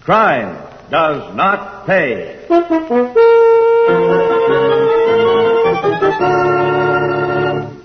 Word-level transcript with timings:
Crime 0.00 0.56
does 0.90 1.34
not 1.36 1.86
pay. 1.86 2.46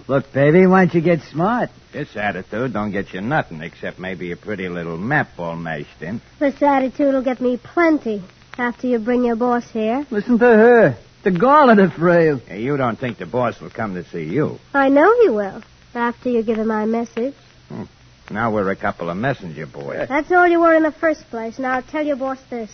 Look, 0.07 0.31
baby, 0.31 0.65
why 0.65 0.85
don't 0.85 0.93
you 0.93 1.01
get 1.01 1.21
smart? 1.23 1.71
This 1.91 2.15
attitude 2.15 2.71
don't 2.71 2.91
get 2.91 3.13
you 3.13 3.19
nothing 3.21 3.61
except 3.61 3.99
maybe 3.99 4.31
a 4.31 4.37
pretty 4.37 4.69
little 4.69 4.97
map 4.97 5.29
all 5.37 5.55
mashed 5.55 6.01
in. 6.01 6.21
This 6.39 6.61
attitude 6.61 7.13
will 7.13 7.23
get 7.23 7.41
me 7.41 7.57
plenty 7.57 8.23
after 8.57 8.87
you 8.87 8.99
bring 8.99 9.25
your 9.25 9.35
boss 9.35 9.69
here. 9.71 10.05
Listen 10.09 10.39
to 10.39 10.45
her. 10.45 10.97
The 11.23 11.31
gauntlet 11.31 11.79
of 11.79 11.93
frail. 11.93 12.37
Hey, 12.37 12.61
you 12.61 12.77
don't 12.77 12.97
think 12.97 13.17
the 13.17 13.25
boss 13.25 13.59
will 13.59 13.71
come 13.71 13.95
to 13.95 14.05
see 14.05 14.23
you. 14.23 14.59
I 14.73 14.87
know 14.89 15.21
he 15.21 15.29
will 15.29 15.61
after 15.93 16.29
you 16.29 16.43
give 16.43 16.59
him 16.59 16.67
my 16.67 16.85
message. 16.85 17.33
Hmm. 17.67 17.83
Now 18.29 18.51
we're 18.51 18.71
a 18.71 18.75
couple 18.75 19.09
of 19.09 19.17
messenger 19.17 19.67
boys. 19.67 20.09
That's 20.09 20.31
all 20.31 20.47
you 20.47 20.59
were 20.59 20.73
in 20.73 20.83
the 20.83 20.91
first 20.91 21.21
place. 21.29 21.59
Now 21.59 21.75
I'll 21.75 21.83
tell 21.83 22.05
your 22.05 22.15
boss 22.15 22.39
this. 22.49 22.71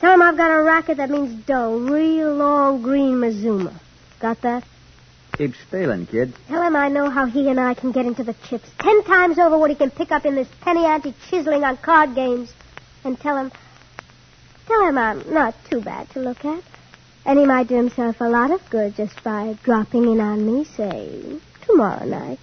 Tell 0.00 0.12
him 0.12 0.20
I've 0.20 0.36
got 0.36 0.50
a 0.50 0.62
racket 0.62 0.98
that 0.98 1.10
means 1.10 1.44
dough, 1.46 1.78
real 1.78 2.34
long 2.34 2.82
green 2.82 3.20
Mazuma. 3.20 3.80
Got 4.20 4.42
that? 4.42 4.64
Keep 5.32 5.54
spailing, 5.66 6.06
kid. 6.06 6.34
Tell 6.48 6.62
him 6.62 6.76
I 6.76 6.88
know 6.88 7.08
how 7.08 7.24
he 7.24 7.48
and 7.48 7.58
I 7.58 7.72
can 7.74 7.92
get 7.92 8.04
into 8.04 8.22
the 8.22 8.34
chips. 8.48 8.68
Ten 8.78 9.02
times 9.04 9.38
over 9.38 9.56
what 9.56 9.70
he 9.70 9.76
can 9.76 9.90
pick 9.90 10.12
up 10.12 10.26
in 10.26 10.34
this 10.34 10.48
penny 10.60 10.84
ante 10.84 11.14
chiseling 11.30 11.64
on 11.64 11.78
card 11.78 12.14
games. 12.14 12.52
And 13.04 13.18
tell 13.18 13.36
him, 13.36 13.50
tell 14.66 14.86
him 14.86 14.98
I'm 14.98 15.32
not 15.32 15.54
too 15.70 15.80
bad 15.80 16.10
to 16.10 16.20
look 16.20 16.44
at. 16.44 16.62
And 17.24 17.38
he 17.38 17.46
might 17.46 17.68
do 17.68 17.76
himself 17.76 18.20
a 18.20 18.28
lot 18.28 18.50
of 18.50 18.60
good 18.68 18.94
just 18.94 19.24
by 19.24 19.56
dropping 19.62 20.04
in 20.04 20.20
on 20.20 20.44
me, 20.44 20.64
say, 20.64 21.40
tomorrow 21.66 22.04
night. 22.04 22.38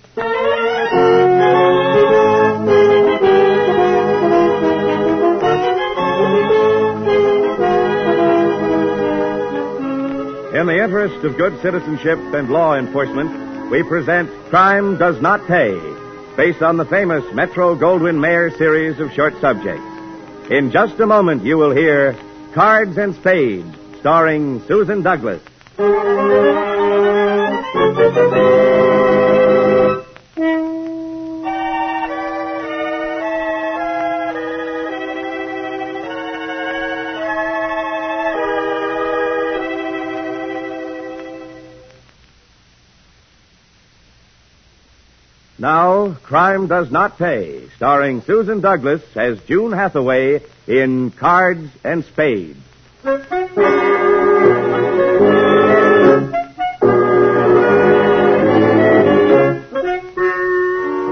Interest 10.90 11.24
of 11.24 11.38
good 11.38 11.62
citizenship 11.62 12.18
and 12.34 12.50
law 12.50 12.74
enforcement, 12.74 13.70
we 13.70 13.84
present 13.84 14.28
Crime 14.50 14.98
Does 14.98 15.22
Not 15.22 15.46
Pay, 15.46 15.80
based 16.36 16.64
on 16.64 16.78
the 16.78 16.86
famous 16.86 17.24
Metro 17.32 17.76
Goldwyn 17.76 18.20
Mayer 18.20 18.50
series 18.58 19.00
of 19.00 19.14
short 19.14 19.40
subjects. 19.40 19.84
In 20.50 20.72
just 20.72 21.00
a 21.00 21.06
moment, 21.06 21.44
you 21.44 21.58
will 21.58 21.76
hear 21.76 22.18
Cards 22.56 22.98
and 22.98 23.14
Spades, 23.14 23.72
starring 24.00 24.66
Susan 24.66 25.04
Douglas. 25.04 25.44
Crime 46.30 46.68
Does 46.68 46.92
Not 46.92 47.18
Pay, 47.18 47.70
starring 47.78 48.22
Susan 48.22 48.62
Douglas 48.62 49.02
as 49.16 49.40
June 49.48 49.72
Hathaway 49.72 50.44
in 50.68 51.10
Cards 51.10 51.68
and 51.84 52.06
Spades. 52.06 52.60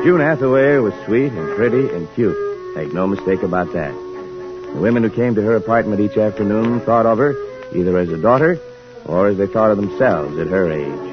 June 0.04 0.22
Hathaway 0.22 0.78
was 0.78 0.94
sweet 1.08 1.32
and 1.32 1.56
pretty 1.56 1.90
and 1.96 2.08
cute. 2.14 2.76
Make 2.76 2.94
no 2.94 3.08
mistake 3.08 3.42
about 3.42 3.74
that. 3.74 3.94
The 3.96 4.80
women 4.80 5.02
who 5.02 5.10
came 5.10 5.34
to 5.34 5.42
her 5.42 5.56
apartment 5.56 6.00
each 6.00 6.18
afternoon 6.18 6.82
thought 6.82 7.08
of 7.08 7.18
her 7.18 7.34
either 7.74 7.98
as 7.98 8.10
a 8.10 8.22
daughter 8.22 8.60
or 9.04 9.30
as 9.30 9.38
they 9.40 9.48
thought 9.48 9.72
of 9.72 9.78
themselves 9.78 10.38
at 10.38 10.46
her 10.46 10.72
age. 10.72 11.07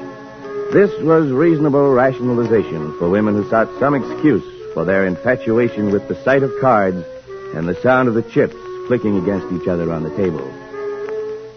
This 0.71 0.91
was 1.01 1.31
reasonable 1.31 1.91
rationalization 1.91 2.97
for 2.97 3.09
women 3.09 3.35
who 3.35 3.49
sought 3.49 3.69
some 3.79 3.93
excuse 3.93 4.43
for 4.73 4.83
their 4.83 5.05
infatuation 5.05 5.91
with 5.91 6.07
the 6.07 6.21
sight 6.23 6.43
of 6.43 6.51
cards 6.59 7.05
and 7.53 7.67
the 7.67 7.79
sound 7.81 8.09
of 8.09 8.15
the 8.15 8.23
chips 8.23 8.55
clicking 8.87 9.17
against 9.17 9.51
each 9.53 9.67
other 9.67 9.91
on 9.93 10.03
the 10.03 10.15
table. 10.17 10.45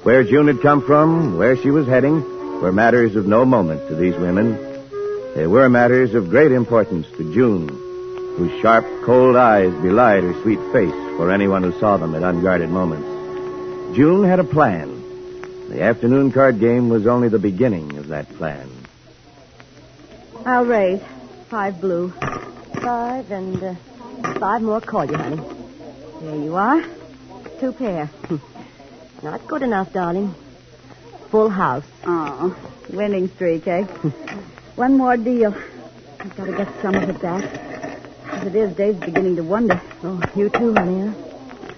Where 0.05 0.23
June 0.25 0.47
had 0.47 0.63
come 0.63 0.83
from, 0.83 1.37
where 1.37 1.57
she 1.57 1.71
was 1.71 1.87
heading, 1.87 2.23
were 2.61 2.71
matters 2.71 3.17
of 3.17 3.27
no 3.27 3.45
moment 3.45 3.89
to 3.89 3.95
these 3.95 4.17
women. 4.17 4.53
They 5.35 5.47
were 5.47 5.69
matters 5.69 6.15
of 6.15 6.31
great 6.31 6.53
importance 6.53 7.07
to 7.17 7.35
June, 7.35 7.69
whose 8.37 8.61
sharp, 8.61 8.85
cold 9.05 9.37
eyes 9.37 9.73
belied 9.83 10.23
her 10.23 10.43
sweet 10.43 10.61
face 10.73 11.17
for 11.17 11.33
anyone 11.33 11.65
who 11.65 11.79
saw 11.81 11.97
them 11.97 12.15
at 12.15 12.23
unguarded 12.23 12.71
moments. 12.71 13.97
June 13.97 14.25
had 14.25 14.39
a 14.39 14.45
plan. 14.45 14.95
The 15.71 15.83
afternoon 15.83 16.31
card 16.31 16.61
game 16.61 16.89
was 16.89 17.07
only 17.07 17.29
the 17.29 17.39
beginning 17.39 17.99
of 17.99 18.09
that 18.09 18.29
plan. 18.37 18.78
I'll 20.47 20.65
raise. 20.65 21.01
Five 21.49 21.81
blue. 21.81 22.11
Five 22.81 23.31
and 23.31 23.63
uh, 23.63 23.75
five 24.39 24.63
more 24.63 24.81
call 24.81 25.05
you, 25.05 25.17
honey. 25.17 25.43
There 26.21 26.37
you 26.37 26.55
are. 26.57 26.83
Two 27.61 27.73
pair. 27.73 28.11
Not 29.23 29.47
good 29.47 29.63
enough, 29.63 29.93
darling. 29.93 30.35
Full 31.31 31.49
house. 31.49 31.85
Oh, 32.05 32.57
winning 32.93 33.29
streak, 33.29 33.67
eh? 33.67 33.83
One 34.77 34.97
more 34.97 35.17
deal. 35.17 35.55
I've 36.21 36.37
got 36.37 36.45
to 36.47 36.53
get 36.57 36.69
some 36.83 36.95
of 36.95 37.09
it 37.09 37.21
back. 37.21 37.45
As 38.31 38.47
it 38.47 38.55
is, 38.55 38.77
Dave's 38.77 39.01
beginning 39.01 39.37
to 39.37 39.43
wonder. 39.43 39.81
Oh, 40.03 40.23
you 40.37 40.49
too, 40.51 40.73
honey. 40.75 41.15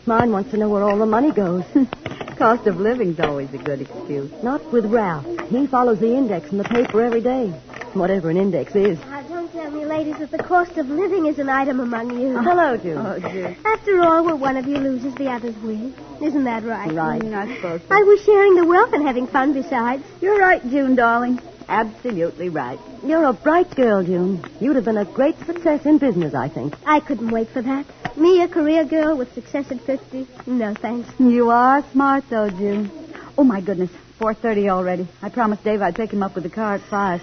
Mine 0.07 0.33
wants 0.33 0.51
to 0.51 0.57
know 0.57 0.69
where 0.69 0.83
all 0.83 0.99
the 0.99 1.07
money 1.07 1.33
goes. 1.33 1.65
Cost 2.37 2.67
of 2.67 2.81
living's 2.81 3.21
always 3.21 3.53
a 3.55 3.59
good 3.59 3.83
excuse. 3.83 4.31
Not 4.43 4.73
with 4.73 4.87
Ralph. 4.87 5.27
He 5.49 5.67
follows 5.67 6.01
the 6.01 6.15
index 6.15 6.51
in 6.51 6.59
the 6.59 6.65
paper 6.65 7.03
every 7.03 7.21
day. 7.21 7.53
Whatever 7.95 8.31
an 8.31 8.37
index 8.37 8.75
is. 8.77 8.99
Now, 9.01 9.23
don't 9.23 9.51
tell 9.53 9.71
me, 9.71 9.85
ladies, 9.85 10.17
that 10.19 10.31
the 10.31 10.39
cost 10.39 10.77
of 10.79 10.87
living 10.89 11.27
is 11.27 11.39
an 11.41 11.49
item 11.49 11.81
among 11.81 12.21
you. 12.21 12.39
Hello, 12.43 12.77
June. 12.77 12.99
Oh, 12.99 13.19
dear. 13.19 13.57
After 13.65 14.01
all, 14.01 14.25
where 14.25 14.37
one 14.37 14.57
of 14.57 14.67
you 14.67 14.77
loses, 14.77 15.15
the 15.17 15.27
others 15.29 15.57
win. 15.63 15.93
Isn't 16.23 16.45
that 16.45 16.63
right? 16.63 16.93
Right. 16.93 17.21
Mm, 17.21 17.25
You're 17.25 17.33
not 17.47 17.57
supposed 17.57 17.89
to. 17.89 17.95
I 17.95 18.03
was 18.03 18.23
sharing 18.25 18.55
the 18.55 18.67
wealth 18.67 18.93
and 18.93 19.05
having 19.07 19.27
fun 19.27 19.53
besides. 19.55 20.05
You're 20.21 20.39
right, 20.39 20.63
June, 20.63 20.95
darling. 20.95 21.41
Absolutely 21.69 22.49
right. 22.49 22.79
You're 23.05 23.25
a 23.25 23.33
bright 23.33 23.75
girl, 23.75 24.05
June. 24.05 24.45
You'd 24.61 24.77
have 24.77 24.85
been 24.85 24.97
a 24.97 25.05
great 25.05 25.39
success 25.47 25.85
in 25.85 25.99
business, 25.99 26.35
I 26.35 26.49
think. 26.49 26.75
I 26.87 27.01
couldn't 27.01 27.31
wait 27.31 27.49
for 27.51 27.63
that. 27.63 27.87
Me, 28.17 28.43
a 28.43 28.49
career 28.49 28.85
girl 28.85 29.17
with 29.17 29.33
success 29.35 29.67
at 29.71 29.81
50? 29.81 30.27
No, 30.47 30.75
thanks. 30.75 31.09
You 31.19 31.51
are 31.51 31.85
smart, 31.93 32.25
though, 32.31 32.51
June. 32.51 32.91
Oh, 33.37 33.45
my 33.45 33.61
goodness. 33.61 33.91
4.30 34.21 34.69
already. 34.69 35.09
I 35.23 35.29
promised 35.31 35.65
Dave 35.65 35.81
I'd 35.81 35.95
pick 35.97 36.13
him 36.13 36.23
up 36.23 36.35
with 36.35 36.45
the 36.45 36.51
car 36.51 36.75
at 36.75 36.83
5. 36.83 37.23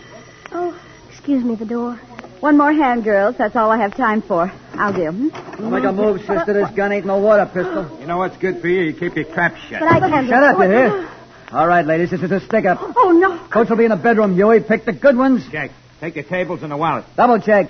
Oh, 0.52 0.80
excuse 1.10 1.44
me, 1.44 1.56
the 1.56 1.66
door. 1.66 2.00
One 2.40 2.58
more 2.58 2.72
hand, 2.72 3.04
girls. 3.04 3.36
That's 3.38 3.56
all 3.56 3.72
I 3.72 3.78
have 3.78 3.96
time 3.96 4.22
for. 4.22 4.52
I'll 4.74 4.94
do. 4.94 5.10
Hmm? 5.10 5.30
Don't 5.58 5.72
make 5.72 5.84
a 5.84 5.92
move, 5.92 6.20
sister. 6.20 6.54
This 6.54 6.70
gun 6.76 6.92
ain't 6.92 7.06
no 7.06 7.18
water 7.18 7.46
pistol. 7.46 7.98
You 8.00 8.06
know 8.06 8.18
what's 8.18 8.38
good 8.38 8.62
for 8.62 8.68
you? 8.68 8.84
You 8.84 8.94
keep 8.94 9.16
your 9.16 9.26
trap 9.26 9.56
shut. 9.70 9.80
But 9.80 9.90
I 9.92 10.00
can't... 10.00 10.28
Shut 10.28 10.44
up, 10.44 10.58
you 10.60 10.66
hear? 10.66 11.10
All 11.52 11.68
right, 11.68 11.86
ladies, 11.86 12.12
this 12.12 12.22
is 12.22 12.32
a 12.32 12.40
stick 12.40 12.66
up. 12.66 12.80
Oh, 12.96 13.12
no. 13.12 13.48
Coach 13.50 13.70
will 13.70 13.78
be 13.78 13.86
in 13.86 13.90
the 13.90 13.96
bedroom, 13.96 14.36
Huey. 14.36 14.62
Pick 14.62 14.86
the 14.86 14.94
good 14.94 15.18
ones. 15.18 15.48
Jack, 15.50 15.72
take 16.00 16.16
your 16.16 16.26
tables 16.26 16.62
and 16.62 16.72
the 16.72 16.78
wallet. 16.78 17.06
Double 17.16 17.40
check. 17.40 17.70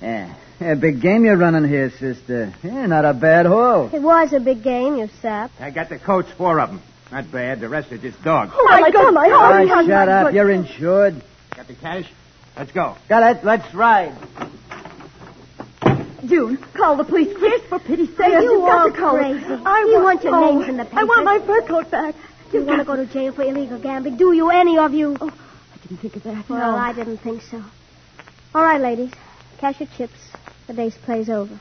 Yeah. 0.00 0.34
yeah. 0.60 0.74
Big 0.74 1.00
game 1.00 1.24
you're 1.24 1.36
running 1.36 1.68
here, 1.68 1.90
sister. 1.90 2.54
Yeah, 2.62 2.86
not 2.86 3.04
a 3.04 3.14
bad 3.14 3.46
haul. 3.46 3.90
It 3.92 4.02
was 4.02 4.32
a 4.32 4.40
big 4.40 4.62
game, 4.62 4.96
you 4.96 5.08
sap. 5.20 5.50
I 5.58 5.70
got 5.70 5.88
the 5.88 5.98
coats, 5.98 6.28
four 6.36 6.60
of 6.60 6.70
them. 6.70 6.82
Not 7.10 7.32
bad. 7.32 7.60
The 7.60 7.68
rest 7.68 7.90
are 7.92 7.98
just 7.98 8.22
dogs. 8.22 8.52
Oh, 8.54 8.78
my 8.80 8.90
God, 8.90 9.12
my 9.12 9.28
heart. 9.28 9.68
Ah, 9.68 9.86
shut 9.86 10.08
up. 10.08 10.32
You're 10.32 10.50
insured. 10.50 11.22
Got 11.56 11.66
the 11.68 11.74
cash? 11.74 12.10
Let's 12.56 12.72
go. 12.72 12.96
Got 13.08 13.36
it. 13.36 13.44
Let's 13.44 13.74
ride. 13.74 14.16
June, 16.26 16.56
call 16.76 16.96
the 16.96 17.04
police, 17.04 17.36
quick, 17.36 17.64
for 17.64 17.80
pity's 17.80 18.08
sake. 18.10 18.32
Are 18.32 18.42
you 18.42 18.52
You've 18.52 18.60
got 18.60 18.78
all 18.80 18.90
to 18.90 18.96
call 18.96 19.18
crazy? 19.18 19.44
I 19.44 19.80
You 19.80 19.94
want, 19.94 20.04
want 20.04 20.24
your 20.24 20.34
oh, 20.34 20.54
names 20.54 20.68
in 20.68 20.76
the 20.76 20.86
I 20.94 21.04
want 21.04 21.24
my 21.24 21.40
fur 21.44 21.62
coat 21.66 21.90
back. 21.90 22.14
You 22.52 22.64
want 22.64 22.80
to 22.80 22.84
go 22.84 22.96
to 22.96 23.06
jail 23.06 23.32
for 23.32 23.42
illegal 23.42 23.80
gambling? 23.80 24.16
Do 24.16 24.32
you, 24.32 24.50
any 24.50 24.78
of 24.78 24.92
you? 24.92 25.16
Oh, 25.20 25.28
I 25.28 25.78
didn't 25.82 25.98
think 25.98 26.16
of 26.16 26.22
that. 26.24 26.48
Well, 26.48 26.72
no. 26.72 26.78
I 26.78 26.92
didn't 26.92 27.18
think 27.18 27.42
so. 27.42 27.62
All 28.54 28.62
right, 28.62 28.80
ladies. 28.80 29.10
Cash 29.58 29.80
your 29.80 29.88
chips. 29.96 30.18
The 30.68 30.74
day's 30.74 30.94
play's 30.96 31.28
over. 31.28 31.58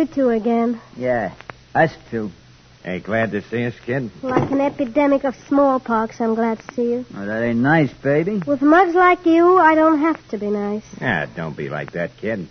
You 0.00 0.06
two 0.06 0.30
again. 0.30 0.80
Yeah. 0.96 1.34
Us 1.74 1.92
two. 2.10 2.30
Hey, 2.82 3.00
glad 3.00 3.32
to 3.32 3.42
see 3.42 3.66
us, 3.66 3.74
kid. 3.84 4.10
Like 4.22 4.50
an 4.50 4.62
epidemic 4.62 5.24
of 5.24 5.34
smallpox, 5.48 6.18
I'm 6.18 6.34
glad 6.34 6.58
to 6.60 6.74
see 6.74 6.92
you. 6.92 7.04
Oh, 7.14 7.26
that 7.26 7.42
ain't 7.42 7.58
nice, 7.58 7.92
baby. 7.92 8.40
With 8.46 8.62
mugs 8.62 8.94
like 8.94 9.26
you, 9.26 9.58
I 9.58 9.74
don't 9.74 10.00
have 10.00 10.26
to 10.30 10.38
be 10.38 10.46
nice. 10.46 10.84
Ah, 10.98 11.26
don't 11.36 11.54
be 11.54 11.68
like 11.68 11.92
that, 11.92 12.16
kid. 12.16 12.48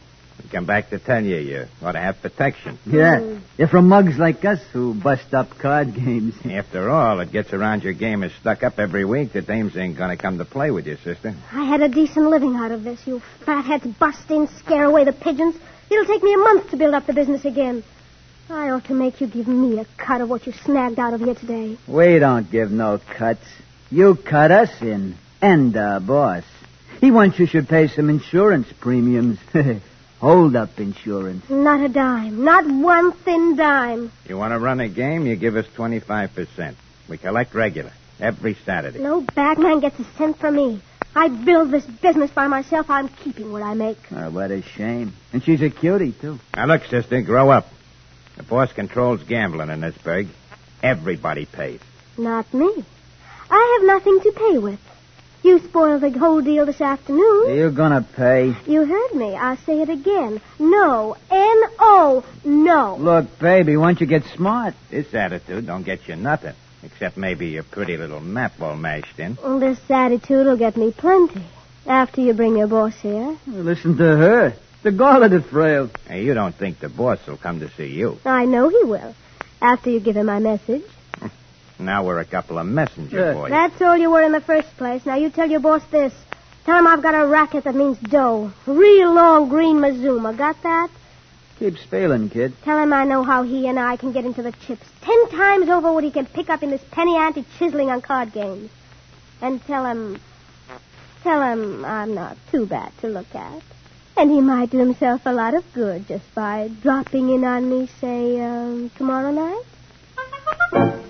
Come 0.51 0.65
back 0.65 0.91
to 0.91 0.99
tell 0.99 1.23
you, 1.23 1.37
you 1.37 1.65
ought 1.81 1.93
to 1.93 1.99
have 1.99 2.21
protection. 2.21 2.77
Yeah. 2.85 3.39
You're 3.57 3.67
from 3.67 3.89
mugs 3.89 4.17
like 4.17 4.45
us 4.45 4.59
who 4.71 4.93
bust 4.93 5.33
up 5.33 5.57
card 5.57 5.93
games. 5.95 6.35
After 6.45 6.89
all, 6.89 7.19
it 7.19 7.31
gets 7.31 7.51
around 7.51 7.83
your 7.83 7.93
game 7.93 8.23
is 8.23 8.31
stuck 8.39 8.63
up 8.63 8.79
every 8.79 9.05
week. 9.05 9.33
The 9.33 9.41
dames 9.41 9.75
ain't 9.75 9.97
gonna 9.97 10.17
come 10.17 10.37
to 10.37 10.45
play 10.45 10.71
with 10.71 10.87
you, 10.87 10.97
sister. 11.03 11.35
I 11.51 11.65
had 11.65 11.81
a 11.81 11.89
decent 11.89 12.29
living 12.29 12.55
out 12.55 12.71
of 12.71 12.83
this. 12.83 12.99
You 13.05 13.21
fatheads 13.45 13.87
bust 13.99 14.29
in, 14.29 14.47
scare 14.59 14.85
away 14.85 15.03
the 15.03 15.13
pigeons. 15.13 15.55
It'll 15.89 16.05
take 16.05 16.23
me 16.23 16.33
a 16.33 16.37
month 16.37 16.69
to 16.71 16.77
build 16.77 16.93
up 16.93 17.07
the 17.07 17.13
business 17.13 17.45
again. 17.45 17.83
I 18.49 18.69
ought 18.71 18.85
to 18.85 18.93
make 18.93 19.21
you 19.21 19.27
give 19.27 19.47
me 19.47 19.79
a 19.79 19.85
cut 19.97 20.21
of 20.21 20.29
what 20.29 20.45
you 20.47 20.53
snagged 20.53 20.99
out 20.99 21.13
of 21.13 21.21
here 21.21 21.35
today. 21.35 21.77
We 21.87 22.19
don't 22.19 22.49
give 22.49 22.71
no 22.71 22.99
cuts. 22.99 23.45
You 23.91 24.15
cut 24.15 24.51
us 24.51 24.69
in. 24.81 25.15
And 25.41 25.75
uh, 25.75 25.99
boss. 25.99 26.43
He 26.99 27.11
wants 27.11 27.39
you 27.39 27.45
should 27.45 27.69
pay 27.69 27.87
some 27.87 28.09
insurance 28.09 28.67
premiums. 28.79 29.39
Hold 30.19 30.55
up 30.55 30.79
insurance. 30.79 31.49
Not 31.49 31.79
a 31.79 31.89
dime. 31.89 32.43
Not 32.43 32.65
one 32.65 33.13
thin 33.13 33.55
dime. 33.55 34.11
You 34.27 34.37
want 34.37 34.51
to 34.51 34.59
run 34.59 34.81
a 34.81 34.89
game, 34.89 35.25
you 35.25 35.37
give 35.37 35.55
us 35.55 35.65
25%. 35.77 36.75
We 37.07 37.17
collect 37.17 37.55
regular, 37.55 37.93
every 38.19 38.55
Saturday. 38.65 38.99
No 38.99 39.21
bagman 39.21 39.79
gets 39.79 39.97
a 39.99 40.03
cent 40.17 40.37
from 40.37 40.55
me. 40.55 40.81
I 41.15 41.27
build 41.27 41.71
this 41.71 41.85
business 41.85 42.31
by 42.31 42.47
myself. 42.47 42.89
I'm 42.89 43.09
keeping 43.09 43.51
what 43.51 43.63
I 43.63 43.73
make. 43.73 43.97
Oh, 44.11 44.29
what 44.29 44.51
a 44.51 44.61
shame. 44.61 45.13
And 45.33 45.43
she's 45.43 45.61
a 45.61 45.69
cutie, 45.69 46.13
too. 46.13 46.39
Now, 46.55 46.65
look, 46.67 46.85
sister, 46.85 47.21
grow 47.21 47.49
up. 47.49 47.67
The 48.37 48.43
boss 48.43 48.71
controls 48.71 49.23
gambling 49.23 49.69
in 49.69 49.81
this 49.81 49.97
burg. 49.97 50.27
Everybody 50.81 51.45
pays. 51.45 51.81
Not 52.17 52.53
me. 52.53 52.85
I 53.49 53.77
have 53.79 53.87
nothing 53.87 54.19
to 54.21 54.31
pay 54.31 54.57
with. 54.59 54.79
You 55.41 55.59
spoiled 55.59 56.01
the 56.01 56.11
whole 56.11 56.41
deal 56.41 56.65
this 56.65 56.81
afternoon. 56.81 57.55
You're 57.55 57.71
gonna 57.71 58.05
pay. 58.15 58.53
You 58.67 58.85
heard 58.85 59.15
me. 59.15 59.35
I'll 59.35 59.57
say 59.57 59.81
it 59.81 59.89
again. 59.89 60.41
No. 60.59 61.15
N-O. 61.31 62.25
No. 62.43 62.97
Look, 62.99 63.39
baby, 63.39 63.77
why 63.77 63.87
don't 63.87 64.01
you 64.01 64.07
get 64.07 64.25
smart? 64.35 64.73
This 64.89 65.13
attitude 65.13 65.65
don't 65.65 65.83
get 65.83 66.07
you 66.07 66.17
nothing, 66.17 66.55
except 66.83 67.17
maybe 67.17 67.47
your 67.47 67.63
pretty 67.63 67.97
little 67.97 68.19
map 68.19 68.59
all 68.61 68.75
mashed 68.75 69.19
in. 69.19 69.37
Well, 69.41 69.59
this 69.59 69.79
attitude 69.89 70.45
will 70.45 70.57
get 70.57 70.77
me 70.77 70.91
plenty. 70.91 71.41
After 71.85 72.21
you 72.21 72.33
bring 72.33 72.57
your 72.57 72.67
boss 72.67 72.93
here. 73.01 73.37
Listen 73.47 73.97
to 73.97 74.03
her. 74.03 74.53
The 74.83 74.91
galled 74.91 75.31
it 75.33 75.45
frail. 75.45 75.89
Hey, 76.07 76.23
you 76.23 76.33
don't 76.33 76.55
think 76.55 76.79
the 76.79 76.89
boss 76.89 77.25
will 77.27 77.37
come 77.37 77.59
to 77.61 77.69
see 77.71 77.87
you. 77.87 78.17
I 78.25 78.45
know 78.45 78.69
he 78.69 78.83
will. 78.83 79.15
After 79.61 79.89
you 79.89 79.99
give 79.99 80.15
him 80.15 80.27
my 80.27 80.39
message. 80.39 80.83
Now 81.81 82.05
we're 82.05 82.19
a 82.19 82.25
couple 82.25 82.57
of 82.59 82.67
messenger 82.67 83.17
Yeah. 83.17 83.33
boys. 83.33 83.51
That's 83.51 83.81
all 83.81 83.95
you 83.95 84.09
were 84.11 84.21
in 84.21 84.33
the 84.33 84.41
first 84.41 84.67
place. 84.75 85.05
Now 85.05 85.15
you 85.15 85.29
tell 85.29 85.49
your 85.49 85.61
boss 85.61 85.81
this. 85.91 86.13
Tell 86.65 86.77
him 86.77 86.85
I've 86.85 87.01
got 87.01 87.15
a 87.15 87.25
racket 87.25 87.63
that 87.63 87.73
means 87.73 87.97
dough. 87.99 88.51
Real 88.67 89.13
long 89.13 89.47
green 89.47 89.79
Mazuma. 89.79 90.33
Got 90.33 90.61
that? 90.63 90.89
Keep 91.59 91.77
spailing, 91.77 92.29
kid. 92.29 92.53
Tell 92.63 92.81
him 92.81 92.93
I 92.93 93.03
know 93.03 93.21
how 93.21 93.43
he 93.43 93.67
and 93.67 93.77
I 93.77 93.97
can 93.97 94.13
get 94.13 94.23
into 94.23 94.41
the 94.41 94.53
chips. 94.53 94.87
Ten 95.01 95.29
times 95.29 95.67
over 95.67 95.91
what 95.91 96.05
he 96.05 96.11
can 96.11 96.25
pick 96.25 96.49
up 96.49 96.63
in 96.63 96.69
this 96.69 96.81
penny 96.89 97.17
ante 97.17 97.45
chiseling 97.57 97.89
on 97.89 98.01
card 98.01 98.31
games. 98.31 98.71
And 99.41 99.61
tell 99.65 99.85
him. 99.85 100.21
Tell 101.21 101.41
him 101.41 101.83
I'm 101.83 102.13
not 102.15 102.37
too 102.49 102.65
bad 102.65 102.93
to 103.01 103.07
look 103.09 103.35
at. 103.35 103.61
And 104.15 104.31
he 104.31 104.39
might 104.39 104.69
do 104.69 104.77
himself 104.77 105.21
a 105.25 105.33
lot 105.33 105.53
of 105.53 105.65
good 105.73 106.07
just 106.07 106.33
by 106.33 106.71
dropping 106.81 107.29
in 107.29 107.43
on 107.43 107.69
me, 107.69 107.89
say, 107.99 108.39
um, 108.39 108.89
tomorrow 108.95 109.31
night. 109.31 111.08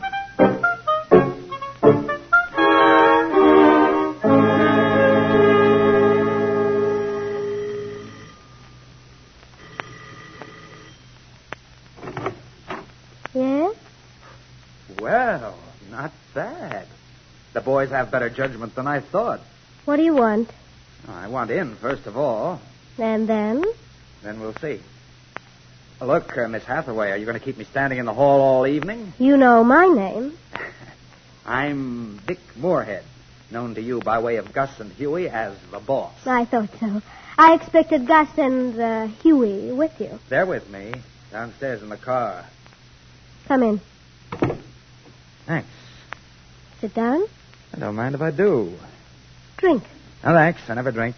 Boys 17.80 17.92
have 17.92 18.12
better 18.12 18.30
judgment 18.30 18.76
than 18.76 18.88
I 18.88 19.00
thought. 19.00 19.40
What 19.86 19.96
do 19.96 20.04
you 20.04 20.14
want? 20.14 20.50
I 21.08 21.30
want 21.30 21.50
in, 21.50 21.78
first 21.78 22.08
of 22.08 22.18
all. 22.18 22.60
And 22.98 23.26
then? 23.26 23.64
Then 24.22 24.42
we'll 24.42 24.56
see. 24.56 24.82
Look, 26.02 26.38
uh, 26.38 26.50
Miss 26.50 26.66
Hathaway, 26.66 27.12
are 27.12 27.16
you 27.16 27.26
going 27.26 27.40
to 27.40 27.46
keep 27.46 27.58
me 27.58 27.64
standing 27.64 27.98
in 27.98 28.06
the 28.06 28.14
hall 28.14 28.42
all 28.42 28.68
evening? 28.68 29.14
You 29.18 29.38
know 29.38 29.64
my 29.64 29.86
name. 29.86 30.38
I'm 31.46 32.18
Dick 32.28 32.40
Moorhead, 32.58 33.06
known 33.50 33.76
to 33.76 33.82
you 33.82 34.02
by 34.02 34.20
way 34.20 34.36
of 34.36 34.52
Gus 34.52 34.78
and 34.82 34.92
Huey 34.92 35.30
as 35.30 35.56
the 35.72 35.80
boss. 35.80 36.12
I 36.26 36.44
thought 36.44 36.72
so. 36.82 37.02
I 37.38 37.54
expected 37.54 38.06
Gus 38.06 38.28
and 38.38 38.78
uh, 38.78 39.08
Huey 39.24 39.72
with 39.72 40.02
you. 40.02 40.20
They're 40.28 40.46
with 40.46 40.70
me 40.70 40.96
downstairs 41.32 41.82
in 41.82 41.88
the 41.88 41.98
car. 41.98 42.44
Come 43.48 43.64
in. 43.64 43.82
Thanks. 45.46 45.70
Sit 46.82 46.94
down. 46.94 47.24
I 47.74 47.80
don't 47.80 47.96
mind 47.96 48.16
if 48.16 48.22
I 48.22 48.32
do. 48.32 48.74
Drink. 49.58 49.84
No, 50.24 50.34
thanks. 50.34 50.62
I 50.70 50.74
never 50.74 50.92
drink. 50.92 51.16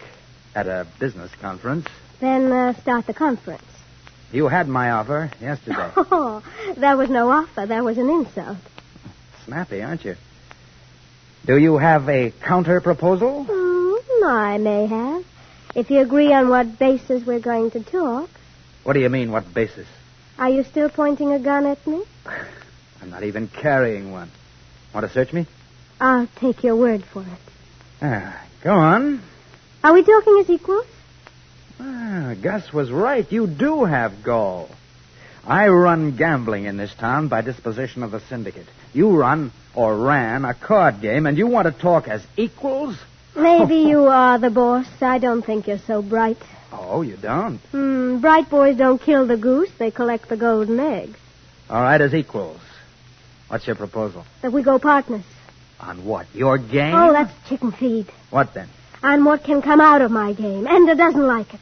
At 0.53 0.67
a 0.67 0.85
business 0.99 1.31
conference. 1.39 1.87
Then 2.19 2.51
uh, 2.51 2.73
start 2.81 3.07
the 3.07 3.13
conference. 3.13 3.63
You 4.31 4.47
had 4.47 4.67
my 4.67 4.91
offer 4.91 5.31
yesterday. 5.41 5.91
Oh, 5.97 6.43
that 6.77 6.97
was 6.97 7.09
no 7.09 7.29
offer. 7.29 7.65
That 7.65 7.83
was 7.83 7.97
an 7.97 8.09
insult. 8.09 8.57
Snappy, 9.45 9.81
aren't 9.81 10.05
you? 10.05 10.15
Do 11.45 11.57
you 11.57 11.77
have 11.77 12.07
a 12.09 12.31
counter 12.31 12.79
proposal? 12.81 13.45
Hmm, 13.49 14.25
I 14.25 14.57
may 14.57 14.85
have. 14.85 15.25
If 15.75 15.89
you 15.89 15.99
agree 16.01 16.31
on 16.33 16.49
what 16.49 16.77
basis 16.77 17.25
we're 17.25 17.39
going 17.39 17.71
to 17.71 17.83
talk. 17.83 18.29
What 18.83 18.93
do 18.93 18.99
you 18.99 19.09
mean, 19.09 19.31
what 19.31 19.53
basis? 19.53 19.87
Are 20.37 20.49
you 20.49 20.63
still 20.63 20.89
pointing 20.89 21.31
a 21.31 21.39
gun 21.39 21.65
at 21.65 21.85
me? 21.87 22.03
I'm 23.01 23.09
not 23.09 23.23
even 23.23 23.47
carrying 23.47 24.11
one. 24.11 24.29
Want 24.93 25.07
to 25.07 25.11
search 25.13 25.33
me? 25.33 25.47
I'll 26.01 26.27
take 26.37 26.63
your 26.63 26.75
word 26.75 27.03
for 27.05 27.21
it. 27.21 27.27
Ah, 28.01 28.43
go 28.63 28.73
on. 28.73 29.21
Are 29.83 29.93
we 29.93 30.03
talking 30.03 30.39
as 30.39 30.49
equals? 30.49 30.87
Ah, 31.79 32.33
Gus 32.41 32.73
was 32.73 32.91
right. 32.91 33.31
You 33.31 33.45
do 33.45 33.85
have 33.85 34.23
gall. 34.23 34.69
I 35.45 35.67
run 35.67 36.17
gambling 36.17 36.65
in 36.65 36.75
this 36.77 36.93
town 36.95 37.27
by 37.27 37.41
disposition 37.41 38.01
of 38.01 38.09
the 38.09 38.19
syndicate. 38.19 38.65
You 38.93 39.15
run, 39.15 39.51
or 39.75 39.95
ran, 39.95 40.43
a 40.43 40.55
card 40.55 41.01
game, 41.01 41.27
and 41.27 41.37
you 41.37 41.45
want 41.45 41.67
to 41.67 41.71
talk 41.71 42.07
as 42.07 42.25
equals? 42.35 42.97
Maybe 43.35 43.75
you 43.89 44.05
are 44.05 44.39
the 44.39 44.49
boss. 44.49 44.87
I 45.01 45.19
don't 45.19 45.43
think 45.43 45.67
you're 45.67 45.77
so 45.77 46.01
bright. 46.01 46.37
Oh, 46.71 47.03
you 47.03 47.15
don't? 47.15 47.59
Hmm, 47.71 48.21
bright 48.21 48.49
boys 48.49 48.75
don't 48.75 48.99
kill 48.99 49.27
the 49.27 49.37
goose. 49.37 49.69
They 49.77 49.91
collect 49.91 50.29
the 50.29 50.37
golden 50.37 50.79
eggs. 50.79 51.17
All 51.69 51.81
right, 51.81 52.01
as 52.01 52.15
equals. 52.15 52.59
What's 53.49 53.67
your 53.67 53.75
proposal? 53.75 54.25
That 54.41 54.51
we 54.51 54.63
go 54.63 54.79
partners. 54.79 55.25
On 55.81 56.05
what? 56.05 56.27
Your 56.33 56.57
game? 56.57 56.93
Oh, 56.93 57.11
that's 57.11 57.33
chicken 57.49 57.71
feed. 57.71 58.07
What 58.29 58.53
then? 58.53 58.69
On 59.03 59.25
what 59.25 59.43
can 59.43 59.61
come 59.61 59.81
out 59.81 60.01
of 60.01 60.11
my 60.11 60.33
game. 60.33 60.67
Ender 60.67 60.95
doesn't 60.95 61.25
like 61.25 61.53
it. 61.53 61.59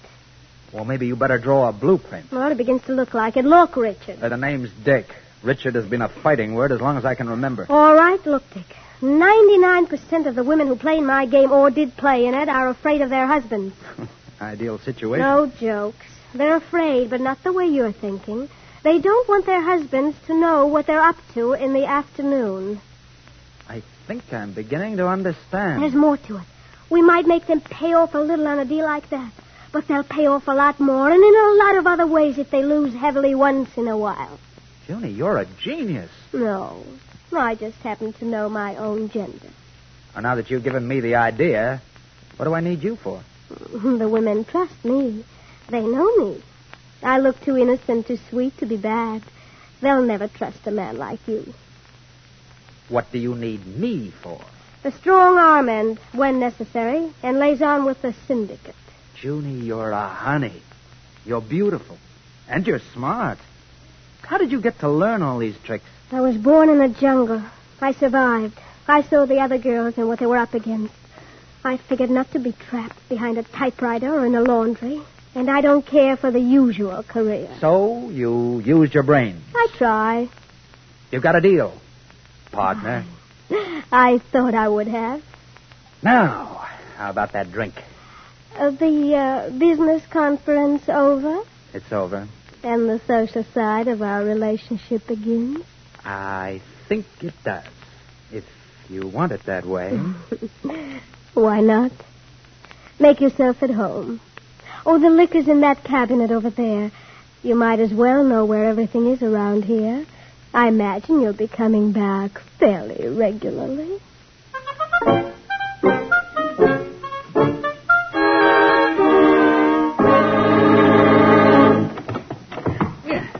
Well, 0.73 0.85
maybe 0.85 1.07
you 1.07 1.15
better 1.15 1.39
draw 1.39 1.69
a 1.69 1.73
blueprint. 1.73 2.31
Well, 2.31 2.51
it 2.51 2.57
begins 2.57 2.83
to 2.83 2.93
look 2.93 3.13
like 3.13 3.37
it. 3.37 3.45
Look, 3.45 3.75
Richard. 3.75 4.21
Uh, 4.21 4.29
the 4.29 4.37
name's 4.37 4.69
Dick. 4.83 5.07
Richard 5.41 5.75
has 5.75 5.85
been 5.85 6.01
a 6.01 6.09
fighting 6.09 6.53
word 6.53 6.71
as 6.71 6.81
long 6.81 6.97
as 6.97 7.05
I 7.05 7.15
can 7.15 7.29
remember. 7.29 7.65
All 7.69 7.95
right, 7.95 8.23
look, 8.25 8.43
Dick. 8.53 8.65
99% 9.01 10.25
of 10.27 10.35
the 10.35 10.43
women 10.43 10.67
who 10.67 10.75
play 10.75 10.97
in 10.97 11.05
my 11.05 11.25
game 11.25 11.51
or 11.51 11.71
did 11.71 11.95
play 11.95 12.25
in 12.25 12.33
it 12.33 12.49
are 12.49 12.67
afraid 12.67 13.01
of 13.01 13.09
their 13.09 13.25
husbands. 13.25 13.73
Ideal 14.41 14.77
situation. 14.79 15.25
No 15.25 15.47
jokes. 15.47 16.05
They're 16.33 16.57
afraid, 16.57 17.09
but 17.09 17.21
not 17.21 17.41
the 17.43 17.53
way 17.53 17.67
you're 17.67 17.93
thinking. 17.93 18.49
They 18.83 18.99
don't 18.99 19.27
want 19.27 19.45
their 19.45 19.61
husbands 19.61 20.17
to 20.27 20.33
know 20.33 20.67
what 20.67 20.85
they're 20.85 21.01
up 21.01 21.17
to 21.33 21.53
in 21.53 21.73
the 21.73 21.85
afternoon. 21.85 22.81
I 24.09 24.13
think 24.13 24.33
I'm 24.33 24.53
beginning 24.53 24.97
to 24.97 25.07
understand. 25.07 25.83
There's 25.83 25.93
more 25.93 26.17
to 26.17 26.37
it. 26.37 26.43
We 26.89 27.03
might 27.03 27.27
make 27.27 27.45
them 27.45 27.61
pay 27.61 27.93
off 27.93 28.15
a 28.15 28.17
little 28.17 28.47
on 28.47 28.57
a 28.57 28.65
deal 28.65 28.83
like 28.83 29.07
that, 29.11 29.31
but 29.71 29.87
they'll 29.87 30.03
pay 30.03 30.25
off 30.25 30.47
a 30.47 30.51
lot 30.51 30.79
more, 30.79 31.11
and 31.11 31.23
in 31.23 31.35
a 31.35 31.63
lot 31.63 31.75
of 31.77 31.85
other 31.85 32.07
ways 32.07 32.39
if 32.39 32.49
they 32.49 32.63
lose 32.63 32.91
heavily 32.95 33.35
once 33.35 33.69
in 33.77 33.87
a 33.87 33.95
while. 33.95 34.39
Junie, 34.87 35.11
you're 35.11 35.37
a 35.37 35.45
genius. 35.45 36.09
No, 36.33 36.83
I 37.31 37.53
just 37.53 37.77
happen 37.81 38.13
to 38.13 38.25
know 38.25 38.49
my 38.49 38.77
own 38.77 39.09
gender. 39.09 39.51
Well, 40.15 40.23
now 40.23 40.33
that 40.33 40.49
you've 40.49 40.63
given 40.63 40.87
me 40.87 41.01
the 41.01 41.13
idea, 41.13 41.79
what 42.37 42.45
do 42.45 42.55
I 42.55 42.61
need 42.61 42.81
you 42.81 42.95
for? 42.95 43.21
The 43.69 44.09
women 44.09 44.43
trust 44.43 44.83
me. 44.83 45.23
They 45.67 45.85
know 45.85 46.15
me. 46.15 46.41
I 47.03 47.19
look 47.19 47.39
too 47.41 47.57
innocent, 47.57 48.07
too 48.07 48.17
sweet 48.31 48.57
to 48.57 48.65
be 48.65 48.77
bad. 48.77 49.21
They'll 49.81 50.01
never 50.01 50.27
trust 50.27 50.65
a 50.65 50.71
man 50.71 50.97
like 50.97 51.19
you. 51.27 51.53
What 52.89 53.11
do 53.11 53.19
you 53.19 53.35
need 53.35 53.65
me 53.65 54.11
for? 54.21 54.41
The 54.81 54.91
strong 54.91 55.37
arm 55.37 55.69
end, 55.69 55.99
when 56.13 56.39
necessary, 56.39 57.11
and 57.21 57.37
lays 57.37 57.61
on 57.61 57.85
with 57.85 58.01
the 58.01 58.13
syndicate. 58.27 58.75
Junie, 59.21 59.65
you're 59.65 59.91
a 59.91 60.07
honey. 60.07 60.61
You're 61.25 61.41
beautiful. 61.41 61.97
And 62.47 62.65
you're 62.65 62.81
smart. 62.93 63.37
How 64.21 64.37
did 64.37 64.51
you 64.51 64.61
get 64.61 64.79
to 64.79 64.89
learn 64.89 65.21
all 65.21 65.37
these 65.39 65.57
tricks? 65.63 65.85
I 66.11 66.21
was 66.21 66.37
born 66.37 66.69
in 66.69 66.79
the 66.79 66.87
jungle. 66.87 67.43
I 67.81 67.93
survived. 67.93 68.57
I 68.87 69.03
saw 69.03 69.25
the 69.25 69.39
other 69.39 69.59
girls 69.59 69.97
and 69.97 70.07
what 70.07 70.19
they 70.19 70.25
were 70.25 70.37
up 70.37 70.55
against. 70.55 70.93
I 71.63 71.77
figured 71.77 72.09
not 72.09 72.31
to 72.31 72.39
be 72.39 72.53
trapped 72.53 73.07
behind 73.09 73.37
a 73.37 73.43
typewriter 73.43 74.11
or 74.11 74.25
in 74.25 74.33
a 74.33 74.41
laundry. 74.41 75.01
And 75.35 75.49
I 75.51 75.61
don't 75.61 75.85
care 75.85 76.17
for 76.17 76.31
the 76.31 76.39
usual 76.39 77.03
career. 77.03 77.49
So 77.59 78.09
you 78.09 78.59
used 78.59 78.95
your 78.95 79.03
brain. 79.03 79.43
I 79.53 79.67
try. 79.77 80.29
You've 81.11 81.21
got 81.21 81.35
a 81.35 81.41
deal, 81.41 81.73
partner. 82.51 83.05
I 83.91 84.19
thought 84.31 84.53
I 84.53 84.67
would 84.67 84.87
have. 84.87 85.23
Now, 86.03 86.65
how 86.97 87.09
about 87.09 87.33
that 87.33 87.51
drink? 87.51 87.75
Uh, 88.55 88.71
the 88.71 89.15
uh, 89.15 89.49
business 89.51 90.01
conference 90.07 90.87
over, 90.89 91.41
It's 91.73 91.91
over. 91.91 92.27
and 92.63 92.89
the 92.89 92.99
social 93.07 93.43
side 93.53 93.87
of 93.87 94.01
our 94.01 94.23
relationship 94.23 95.07
begins. 95.07 95.63
I 96.03 96.61
think 96.87 97.05
it 97.21 97.33
does. 97.43 97.65
If 98.31 98.45
you 98.89 99.07
want 99.07 99.31
it 99.31 99.43
that 99.43 99.65
way. 99.65 99.97
Why 101.33 101.61
not? 101.61 101.91
Make 102.99 103.21
yourself 103.21 103.61
at 103.63 103.69
home. 103.69 104.19
Oh, 104.85 104.97
the 104.99 105.09
liquor's 105.09 105.47
in 105.47 105.61
that 105.61 105.83
cabinet 105.83 106.31
over 106.31 106.49
there. 106.49 106.91
You 107.43 107.55
might 107.55 107.79
as 107.79 107.93
well 107.93 108.23
know 108.23 108.45
where 108.45 108.65
everything 108.65 109.07
is 109.07 109.21
around 109.21 109.63
here. 109.63 110.05
I 110.53 110.67
imagine 110.67 111.21
you'll 111.21 111.33
be 111.33 111.47
coming 111.47 111.91
back 111.91 112.39
fairly 112.59 113.07
regularly. 113.07 113.99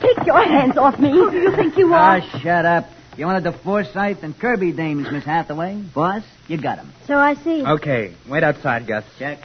Take 0.01 0.25
your 0.25 0.43
hands 0.43 0.77
off 0.77 0.99
me. 0.99 1.11
Who 1.11 1.29
do 1.31 1.37
you 1.37 1.55
think 1.55 1.77
you 1.77 1.93
are? 1.93 2.21
Ah, 2.21 2.39
shut 2.39 2.65
up. 2.65 2.85
You 3.17 3.25
wanted 3.25 3.43
the 3.43 3.51
Forsyth 3.51 4.23
and 4.23 4.37
Kirby 4.37 4.71
dames, 4.71 5.11
Miss 5.11 5.25
Hathaway. 5.25 5.75
Boss, 5.93 6.23
you 6.47 6.57
got 6.57 6.79
'em. 6.79 6.91
So 7.05 7.17
I 7.17 7.33
see. 7.35 7.65
Okay, 7.65 8.13
wait 8.27 8.43
outside, 8.43 8.87
Gus. 8.87 9.03
Check. 9.19 9.39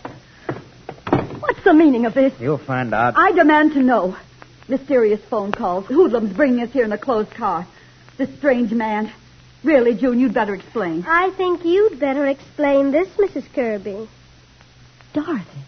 What's 1.41 1.63
the 1.65 1.75
meaning 1.75 2.07
of 2.07 2.15
this? 2.15 2.33
You'll 2.41 2.59
find 2.59 2.95
out. 2.95 3.15
I 3.17 3.33
demand 3.33 3.73
to 3.75 3.81
know. 3.83 4.17
Mysterious 4.69 5.21
phone 5.29 5.53
calls. 5.53 5.87
Hoodlums 5.87 6.35
bringing 6.35 6.61
us 6.61 6.73
here 6.73 6.85
in 6.85 6.93
a 6.93 6.99
closed 6.99 7.31
car. 7.31 7.67
This 8.17 8.35
strange 8.39 8.73
man. 8.73 9.13
Really, 9.63 9.95
June, 9.95 10.21
you'd 10.21 10.35
better 10.35 10.55
explain. 10.55 11.05
I 11.07 11.31
think 11.31 11.65
you'd 11.65 11.99
better 11.99 12.27
explain 12.27 12.91
this, 12.91 13.09
Mrs. 13.17 13.45
Kirby. 13.55 14.09
Dorothy. 15.13 15.61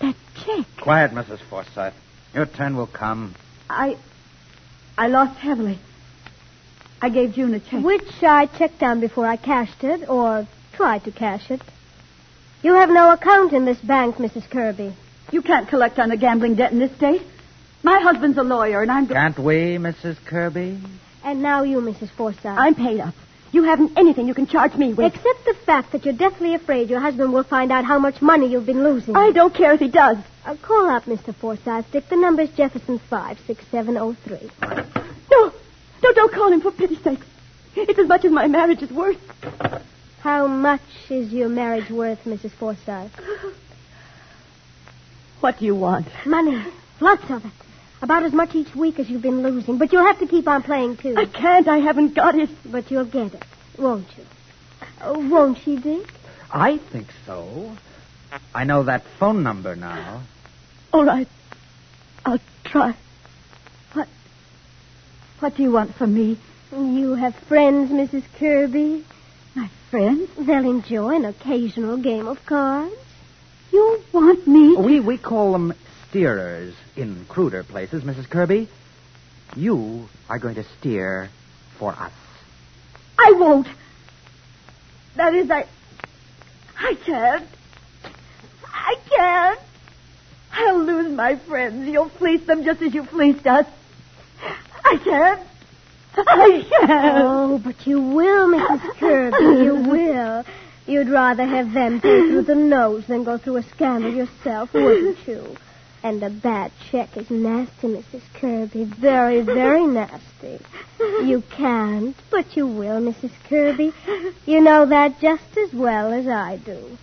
That 0.00 0.14
check. 0.44 0.66
Quiet, 0.80 1.12
Mrs. 1.12 1.40
Forsyth. 1.48 1.94
Your 2.34 2.46
turn 2.46 2.76
will 2.76 2.86
come. 2.86 3.34
I. 3.68 3.96
I 4.96 5.08
lost 5.08 5.38
heavily. 5.38 5.78
I 7.02 7.08
gave 7.08 7.34
June 7.34 7.54
a 7.54 7.60
check. 7.60 7.82
Which 7.82 8.22
I 8.22 8.46
checked 8.46 8.82
on 8.82 9.00
before 9.00 9.26
I 9.26 9.36
cashed 9.36 9.84
it, 9.84 10.08
or 10.08 10.46
tried 10.74 11.04
to 11.04 11.12
cash 11.12 11.50
it. 11.50 11.62
You 12.62 12.74
have 12.74 12.90
no 12.90 13.10
account 13.12 13.54
in 13.54 13.64
this 13.64 13.78
bank, 13.78 14.16
Mrs. 14.16 14.48
Kirby. 14.50 14.94
You 15.32 15.40
can't 15.40 15.68
collect 15.68 15.98
on 15.98 16.10
a 16.10 16.16
gambling 16.16 16.56
debt 16.56 16.72
in 16.72 16.78
this 16.78 16.94
state. 16.96 17.22
My 17.82 17.98
husband's 18.00 18.36
a 18.38 18.42
lawyer, 18.42 18.82
and 18.82 18.90
I'm. 18.90 19.06
Can't 19.08 19.38
we, 19.38 19.78
Mrs. 19.78 20.22
Kirby? 20.24 20.80
And 21.24 21.42
now 21.42 21.62
you, 21.62 21.80
Mrs. 21.80 22.10
Forsyth. 22.10 22.44
I'm 22.44 22.74
paid 22.74 23.00
up. 23.00 23.14
You 23.52 23.64
haven't 23.64 23.98
anything 23.98 24.28
you 24.28 24.34
can 24.34 24.46
charge 24.46 24.74
me 24.74 24.92
with. 24.92 25.14
Except 25.14 25.44
the 25.44 25.54
fact 25.66 25.92
that 25.92 26.04
you're 26.04 26.14
deathly 26.14 26.54
afraid 26.54 26.88
your 26.88 27.00
husband 27.00 27.32
will 27.32 27.42
find 27.42 27.72
out 27.72 27.84
how 27.84 27.98
much 27.98 28.22
money 28.22 28.46
you've 28.46 28.66
been 28.66 28.84
losing. 28.84 29.16
I 29.16 29.32
don't 29.32 29.52
care 29.52 29.72
if 29.72 29.80
he 29.80 29.88
does. 29.88 30.18
Uh, 30.44 30.56
call 30.62 30.88
up 30.88 31.04
Mr. 31.06 31.34
Forsyth. 31.34 31.90
Dick, 31.90 32.08
the 32.08 32.16
number's 32.16 32.50
Jefferson 32.50 32.98
56703. 32.98 34.50
No. 35.30 35.52
No, 36.02 36.12
don't 36.12 36.32
call 36.32 36.52
him 36.52 36.60
for 36.60 36.70
pity's 36.70 37.02
sake. 37.02 37.20
It's 37.74 37.98
as 37.98 38.08
much 38.08 38.24
as 38.24 38.30
my 38.30 38.46
marriage 38.46 38.82
is 38.82 38.90
worth. 38.90 39.18
How 40.20 40.46
much 40.46 40.80
is 41.08 41.32
your 41.32 41.48
marriage 41.48 41.90
worth, 41.90 42.22
Mrs. 42.24 42.50
Forsyth? 42.52 43.10
What 45.40 45.58
do 45.58 45.64
you 45.64 45.74
want? 45.74 46.06
Money. 46.26 46.62
Lots 47.00 47.30
of 47.30 47.44
it. 47.44 47.52
About 48.02 48.22
as 48.22 48.32
much 48.32 48.54
each 48.54 48.74
week 48.74 48.98
as 48.98 49.10
you've 49.10 49.22
been 49.22 49.42
losing. 49.42 49.76
But 49.76 49.92
you'll 49.92 50.06
have 50.06 50.18
to 50.20 50.26
keep 50.26 50.48
on 50.48 50.62
playing, 50.62 50.96
too. 50.96 51.14
I 51.16 51.26
can't. 51.26 51.68
I 51.68 51.78
haven't 51.78 52.14
got 52.14 52.34
it. 52.34 52.48
But 52.64 52.90
you'll 52.90 53.04
get 53.04 53.34
it, 53.34 53.44
won't 53.78 54.06
you? 54.16 54.24
Oh, 55.02 55.28
won't 55.28 55.58
she, 55.58 55.76
Dick? 55.76 56.06
I 56.50 56.78
think 56.78 57.08
so. 57.26 57.76
I 58.54 58.64
know 58.64 58.84
that 58.84 59.04
phone 59.18 59.42
number 59.42 59.76
now. 59.76 60.22
All 60.92 61.04
right. 61.04 61.28
I'll 62.24 62.40
try. 62.64 62.94
What? 63.92 64.08
What 65.40 65.56
do 65.56 65.62
you 65.62 65.70
want 65.70 65.94
from 65.94 66.14
me? 66.14 66.38
You 66.72 67.14
have 67.14 67.34
friends, 67.34 67.90
Mrs. 67.90 68.24
Kirby. 68.38 69.04
My 69.54 69.68
friends? 69.90 70.30
They'll 70.38 70.70
enjoy 70.70 71.16
an 71.16 71.24
occasional 71.24 71.96
game 71.98 72.26
of 72.28 72.44
cards. 72.46 72.94
You 73.72 74.00
want 74.12 74.46
me? 74.46 74.76
We 74.76 75.00
we 75.00 75.18
call 75.18 75.52
them 75.52 75.74
steerers 76.10 76.74
in 76.96 77.24
cruder 77.28 77.62
places, 77.64 78.02
Mrs. 78.02 78.28
Kirby. 78.28 78.68
You 79.56 80.08
are 80.28 80.38
going 80.38 80.54
to 80.56 80.64
steer 80.78 81.28
for 81.78 81.92
us. 81.92 82.12
I 83.18 83.32
won't. 83.32 83.66
That 85.16 85.34
is, 85.34 85.50
I. 85.50 85.66
I 86.78 86.94
can't. 87.04 87.46
I 88.66 88.94
can't. 89.08 89.60
I'll 90.52 90.78
lose 90.82 91.12
my 91.12 91.36
friends. 91.36 91.88
You'll 91.88 92.08
fleece 92.08 92.46
them 92.46 92.64
just 92.64 92.80
as 92.82 92.94
you 92.94 93.04
fleeced 93.04 93.46
us. 93.46 93.66
I 94.84 94.96
can't. 95.02 95.40
I 96.16 96.64
can't. 96.68 97.24
Oh, 97.24 97.60
but 97.62 97.86
you 97.86 98.00
will, 98.00 98.48
Mrs. 98.48 98.98
Kirby. 98.98 99.64
You 99.64 99.74
will. 99.90 100.44
You'd 100.86 101.08
rather 101.08 101.44
have 101.44 101.72
them 101.72 102.00
pay 102.00 102.20
through 102.28 102.42
the 102.42 102.54
nose 102.54 103.06
than 103.06 103.22
go 103.22 103.38
through 103.38 103.58
a 103.58 103.62
scandal 103.62 104.12
yourself, 104.12 104.72
wouldn't 104.72 105.18
you? 105.28 105.56
And 106.02 106.22
a 106.22 106.30
bad 106.30 106.72
check 106.90 107.16
is 107.16 107.30
nasty, 107.30 107.88
Mrs. 107.88 108.22
Kirby. 108.34 108.84
Very, 108.84 109.42
very 109.42 109.86
nasty. 109.86 110.58
You 110.98 111.42
can't, 111.56 112.16
but 112.30 112.56
you 112.56 112.66
will, 112.66 113.00
Mrs. 113.00 113.32
Kirby. 113.48 113.92
You 114.46 114.60
know 114.62 114.86
that 114.86 115.20
just 115.20 115.56
as 115.58 115.72
well 115.74 116.12
as 116.12 116.26
I 116.26 116.56
do. 116.56 116.96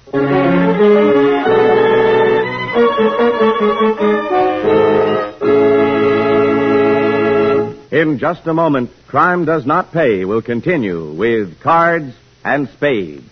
In 7.91 8.19
just 8.19 8.45
a 8.45 8.53
moment, 8.53 8.91
Crime 9.07 9.45
Does 9.45 9.65
Not 9.65 9.91
Pay 9.91 10.25
will 10.25 10.41
continue 10.41 11.13
with 11.13 11.59
Cards 11.61 12.13
and 12.43 12.69
Spades. 12.69 13.23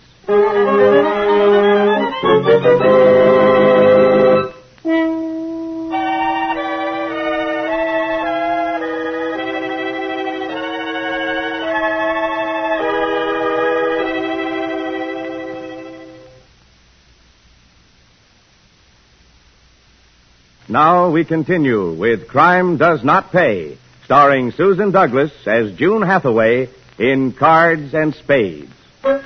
Now 20.75 21.09
we 21.09 21.23
continue 21.23 21.93
with 21.93 22.27
Crime 22.27 22.75
Does 22.75 23.01
Not 23.01 23.31
Pay, 23.31 23.77
starring 24.03 24.51
Susan 24.51 24.91
Douglas 24.91 25.31
as 25.47 25.71
June 25.77 26.01
Hathaway 26.01 26.67
in 26.99 27.31
Cards 27.31 27.93
and 27.93 28.13
Spades. 28.13 28.73
The 29.01 29.21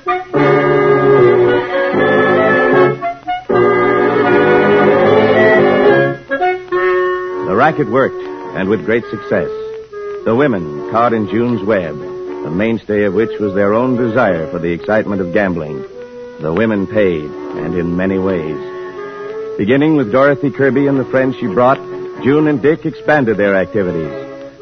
racket 7.56 7.90
worked, 7.90 8.22
and 8.56 8.68
with 8.68 8.84
great 8.84 9.02
success. 9.10 9.50
The 10.24 10.36
women 10.38 10.92
caught 10.92 11.12
in 11.12 11.28
June's 11.28 11.66
web, 11.66 11.98
the 11.98 12.52
mainstay 12.54 13.06
of 13.06 13.14
which 13.14 13.40
was 13.40 13.56
their 13.56 13.74
own 13.74 13.96
desire 13.96 14.48
for 14.52 14.60
the 14.60 14.70
excitement 14.70 15.20
of 15.20 15.32
gambling. 15.32 15.82
The 16.40 16.54
women 16.54 16.86
paid, 16.86 17.24
and 17.24 17.74
in 17.74 17.96
many 17.96 18.20
ways. 18.20 18.79
Beginning 19.60 19.96
with 19.96 20.10
Dorothy 20.10 20.50
Kirby 20.50 20.86
and 20.86 20.98
the 20.98 21.04
friends 21.04 21.36
she 21.36 21.46
brought, 21.46 21.76
June 22.24 22.48
and 22.48 22.62
Dick 22.62 22.86
expanded 22.86 23.36
their 23.36 23.54
activities. 23.54 24.10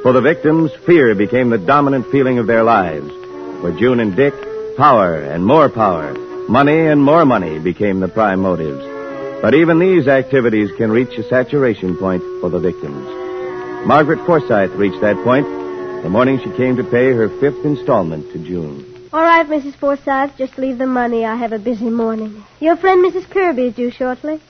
For 0.02 0.12
the 0.12 0.20
victims, 0.20 0.72
fear 0.84 1.14
became 1.14 1.50
the 1.50 1.56
dominant 1.56 2.10
feeling 2.10 2.40
of 2.40 2.48
their 2.48 2.64
lives. 2.64 3.08
For 3.60 3.70
June 3.78 4.00
and 4.00 4.16
Dick, 4.16 4.34
power 4.76 5.14
and 5.14 5.46
more 5.46 5.68
power, 5.68 6.14
money 6.48 6.88
and 6.88 7.00
more 7.00 7.24
money 7.24 7.60
became 7.60 8.00
the 8.00 8.08
prime 8.08 8.40
motives. 8.40 8.84
But 9.40 9.54
even 9.54 9.78
these 9.78 10.08
activities 10.08 10.72
can 10.76 10.90
reach 10.90 11.16
a 11.16 11.28
saturation 11.28 11.96
point 11.96 12.24
for 12.40 12.50
the 12.50 12.58
victims. 12.58 13.06
Margaret 13.86 14.26
Forsyth 14.26 14.72
reached 14.72 15.00
that 15.00 15.22
point 15.22 15.46
the 16.02 16.10
morning 16.10 16.40
she 16.40 16.50
came 16.56 16.74
to 16.74 16.82
pay 16.82 17.12
her 17.12 17.28
fifth 17.38 17.64
installment 17.64 18.32
to 18.32 18.38
June. 18.40 18.84
All 19.12 19.22
right, 19.22 19.46
Mrs. 19.46 19.76
Forsyth, 19.76 20.36
just 20.36 20.58
leave 20.58 20.78
the 20.78 20.88
money. 20.88 21.24
I 21.24 21.36
have 21.36 21.52
a 21.52 21.58
busy 21.60 21.88
morning. 21.88 22.42
Your 22.58 22.76
friend 22.76 23.04
Mrs. 23.04 23.30
Kirby 23.30 23.68
is 23.68 23.76
due 23.76 23.92
shortly. 23.92 24.40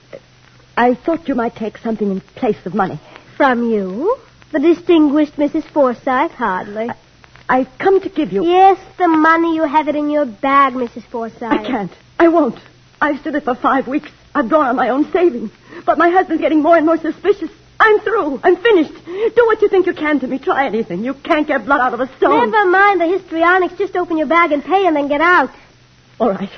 I 0.79 0.95
thought 0.95 1.27
you 1.27 1.35
might 1.35 1.57
take 1.57 1.77
something 1.79 2.09
in 2.09 2.21
place 2.21 2.65
of 2.65 2.73
money. 2.73 3.01
From 3.37 3.69
you? 3.69 4.17
The 4.53 4.61
distinguished 4.61 5.35
Mrs. 5.35 5.65
Forsyth? 5.73 6.31
Hardly. 6.31 6.89
I've 7.49 7.69
come 7.79 8.01
to 8.01 8.09
give 8.09 8.31
you. 8.33 8.45
Yes, 8.45 8.79
the 8.97 9.09
money. 9.09 9.57
You 9.57 9.65
have 9.65 9.89
it 9.89 9.97
in 9.97 10.09
your 10.09 10.25
bag, 10.25 10.75
Mrs. 10.75 11.03
Forsyth. 11.03 11.43
I 11.43 11.67
can't. 11.67 11.91
I 12.21 12.29
won't. 12.29 12.61
I've 13.01 13.19
stood 13.21 13.35
it 13.35 13.43
for 13.43 13.57
five 13.57 13.89
weeks. 13.89 14.09
I've 14.37 14.49
drawn 14.49 14.67
on 14.67 14.77
my 14.77 14.91
own 14.91 15.11
savings. 15.11 15.51
But 15.85 15.99
my 15.99 16.11
husband's 16.11 16.43
getting 16.43 16.63
more 16.63 16.77
and 16.77 16.87
more 16.87 16.97
suspicious. 16.97 17.51
I'm 17.81 17.99
through. 17.99 18.41
I'm 18.45 18.57
finished. 18.57 18.95
Do 19.05 19.47
what 19.47 19.61
you 19.61 19.69
think 19.69 19.87
you 19.87 19.95
can 19.95 20.21
to 20.21 20.29
me. 20.29 20.39
Try 20.39 20.67
anything. 20.67 21.03
You 21.03 21.15
can't 21.15 21.49
get 21.49 21.65
blood 21.65 21.81
out 21.81 21.95
of 21.95 22.01
a 22.01 22.07
stone. 22.19 22.53
Never 22.53 22.71
mind 22.71 23.01
the 23.01 23.07
histrionics. 23.19 23.77
Just 23.79 23.97
open 23.97 24.17
your 24.17 24.29
bag 24.29 24.53
and 24.53 24.65
pay 24.65 24.87
and 24.87 24.95
then 24.95 25.09
get 25.09 25.21
out. 25.21 25.51
All 26.21 26.31
right. 26.31 26.51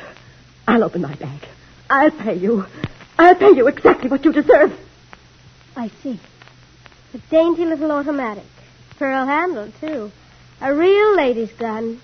I'll 0.69 0.85
open 0.85 1.00
my 1.00 1.15
bag. 1.15 1.41
I'll 1.89 2.11
pay 2.11 2.35
you. 2.35 2.67
I'll 3.21 3.35
pay 3.35 3.50
you 3.55 3.69
exactly 3.69 4.09
what 4.09 4.25
you 4.25 4.33
deserve. 4.33 4.73
I 5.77 5.91
see. 6.03 6.19
A 7.12 7.19
dainty 7.29 7.67
little 7.67 7.93
automatic. 7.93 8.47
Pearl 8.99 9.27
handle, 9.27 9.71
too. 9.79 10.11
A 10.62 10.75
real 10.75 11.17
lady's 11.17 11.53
gun. 11.53 12.00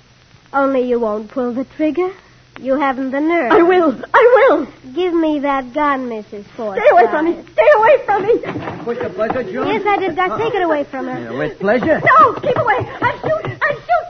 Only 0.53 0.83
you 0.83 1.01
won't 1.01 1.31
pull 1.31 1.55
the 1.55 1.65
trigger. 1.65 2.13
You 2.61 2.79
haven't 2.79 3.13
the 3.13 3.21
nerve. 3.21 3.51
I 3.51 3.63
will. 3.63 3.99
I 4.13 4.47
will. 4.51 4.67
Give 4.93 5.15
me 5.15 5.39
that 5.41 5.73
gun, 5.73 6.11
Mrs. 6.11 6.45
Forsyth. 6.55 6.83
Stay 6.83 6.91
away 6.91 7.07
from 7.07 7.25
me. 7.25 7.43
Stay 7.51 7.71
away 7.77 8.05
from 8.05 8.23
me. 8.23 8.39
Push 8.85 8.99
the 8.99 9.09
buzzer, 9.09 9.43
June? 9.43 9.69
Yes, 9.69 9.87
I 9.87 9.97
did. 9.99 10.17
Now 10.17 10.37
take 10.37 10.55
it 10.55 10.63
away 10.63 10.85
from 10.85 11.07
her. 11.07 11.19
Yeah, 11.19 11.33
with 11.39 11.59
pleasure. 11.59 12.03
No, 12.05 12.35
keep 12.35 12.57
away. 12.57 12.87
I'm 13.01 13.19
shoot. 13.21 13.43
I'm 13.63 13.79
shoot. 13.87 14.07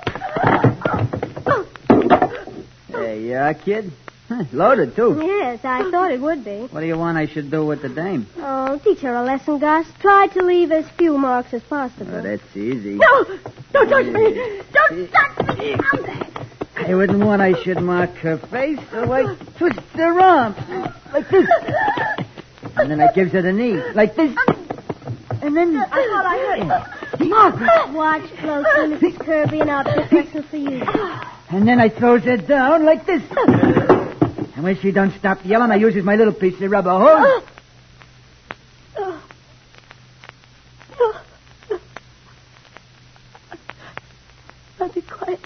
There 2.90 3.16
you 3.16 3.34
uh, 3.36 3.42
are, 3.42 3.54
kid. 3.54 3.92
Loaded, 4.52 4.96
too. 4.96 5.20
Yes, 5.22 5.60
I 5.64 5.88
thought 5.90 6.10
it 6.10 6.20
would 6.20 6.44
be. 6.44 6.66
What 6.66 6.80
do 6.80 6.86
you 6.86 6.98
want 6.98 7.16
I 7.16 7.26
should 7.26 7.50
do 7.50 7.64
with 7.64 7.82
the 7.82 7.88
dame? 7.88 8.26
Oh, 8.38 8.78
teach 8.78 9.00
her 9.00 9.14
a 9.14 9.22
lesson, 9.22 9.58
Gus. 9.58 9.86
Try 10.00 10.26
to 10.28 10.42
leave 10.42 10.72
as 10.72 10.88
few 10.98 11.16
marks 11.16 11.54
as 11.54 11.62
possible. 11.62 12.12
Oh, 12.12 12.22
that's 12.22 12.56
easy. 12.56 12.94
No, 12.94 13.24
don't 13.72 13.88
touch 13.88 14.06
me. 14.06 14.62
Don't 14.72 15.10
touch 15.12 15.58
me. 15.58 15.76
I 16.76 16.94
wouldn't 16.94 17.20
want 17.24 17.40
I 17.40 17.60
should 17.62 17.80
mark 17.80 18.10
her 18.16 18.36
face, 18.38 18.80
so 18.90 19.12
I 19.12 19.34
twist 19.58 19.80
her 19.94 20.20
arms 20.20 20.56
like 21.12 21.28
this. 21.28 21.48
And 22.76 22.90
then 22.90 23.00
I 23.00 23.12
gives 23.12 23.32
her 23.32 23.42
the 23.42 23.52
knee, 23.52 23.80
like 23.94 24.14
this. 24.16 24.36
And 25.40 25.56
then... 25.56 25.76
I 25.76 25.86
thought 25.86 26.26
I 26.26 26.38
heard. 26.38 27.28
Margaret! 27.28 27.92
Watch 27.92 28.28
closely, 28.38 28.96
Mrs. 28.96 29.24
Kirby, 29.24 29.60
and 29.60 29.70
I'll 29.70 29.84
pick 29.84 30.12
lesson 30.12 30.42
for 30.42 30.56
you. 30.56 30.82
And 31.50 31.66
then 31.66 31.80
I 31.80 31.88
throws 31.88 32.24
her 32.24 32.36
down 32.36 32.84
like 32.84 33.06
this. 33.06 33.22
And 34.56 34.64
when 34.64 34.80
she 34.80 34.90
don't 34.90 35.12
stop 35.18 35.44
yelling, 35.44 35.70
I 35.70 35.76
uses 35.76 36.02
my 36.02 36.16
little 36.16 36.32
piece 36.32 36.58
of 36.62 36.70
rubber 36.70 36.90
hose. 36.90 37.42
I'll 44.80 44.88
be 44.88 45.02
quiet. 45.02 45.40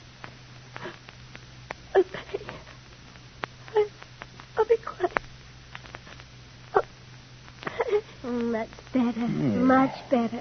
I'll 1.95 2.05
pay. 2.05 2.41
I'll 4.57 4.65
be 4.65 4.77
quiet. 4.77 5.13
I'll 6.75 6.83
pay. 7.63 8.01
That's 8.23 8.81
better. 8.93 9.29
Much 9.29 10.11
better. 10.11 10.41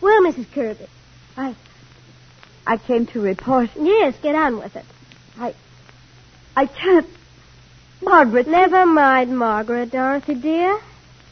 Well, 0.00 0.22
Mrs. 0.22 0.50
Kirby. 0.52 0.86
I, 1.36 1.54
I 2.66 2.76
came 2.76 3.06
to 3.06 3.20
report. 3.20 3.70
Yes, 3.76 4.16
get 4.20 4.34
on 4.34 4.58
with 4.58 4.74
it. 4.74 4.84
I... 5.38 5.54
I 6.56 6.66
can't. 6.66 7.06
Margaret. 8.04 8.46
Never 8.46 8.86
mind, 8.86 9.36
Margaret, 9.38 9.90
Dorothy, 9.90 10.34
dear. 10.34 10.78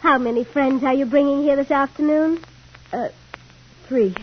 How 0.01 0.19
many 0.19 0.45
friends 0.45 0.83
are 0.83 0.95
you 0.95 1.07
bringing 1.07 1.43
here 1.43 1.57
this 1.57 1.71
afternoon? 1.71 2.43
Uh, 2.93 3.09
three. 3.87 4.15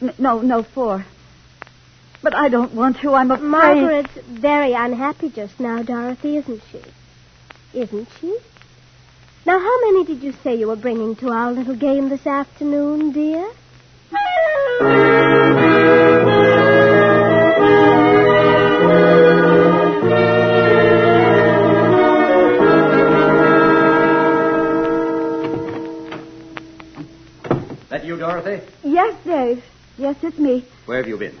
N- 0.00 0.14
no, 0.18 0.40
no, 0.40 0.62
four. 0.62 1.04
But 2.22 2.34
I 2.34 2.48
don't 2.48 2.72
want 2.74 3.00
to. 3.00 3.14
I'm 3.14 3.30
afraid. 3.30 3.48
Margaret's 3.48 4.14
very 4.28 4.72
unhappy 4.72 5.28
just 5.30 5.58
now, 5.58 5.82
Dorothy, 5.82 6.36
isn't 6.36 6.62
she? 6.70 6.82
Isn't 7.78 8.08
she? 8.20 8.38
Now, 9.44 9.58
how 9.58 9.80
many 9.80 10.04
did 10.04 10.22
you 10.22 10.32
say 10.44 10.54
you 10.54 10.68
were 10.68 10.76
bringing 10.76 11.16
to 11.16 11.30
our 11.30 11.52
little 11.52 11.74
game 11.76 12.08
this 12.08 12.26
afternoon, 12.26 13.10
dear? 13.12 13.50
Dorothy? 28.22 28.64
Yes, 28.84 29.16
Dave. 29.24 29.64
Yes, 29.98 30.14
it's 30.22 30.38
me. 30.38 30.64
Where 30.86 30.98
have 30.98 31.08
you 31.08 31.18
been? 31.18 31.36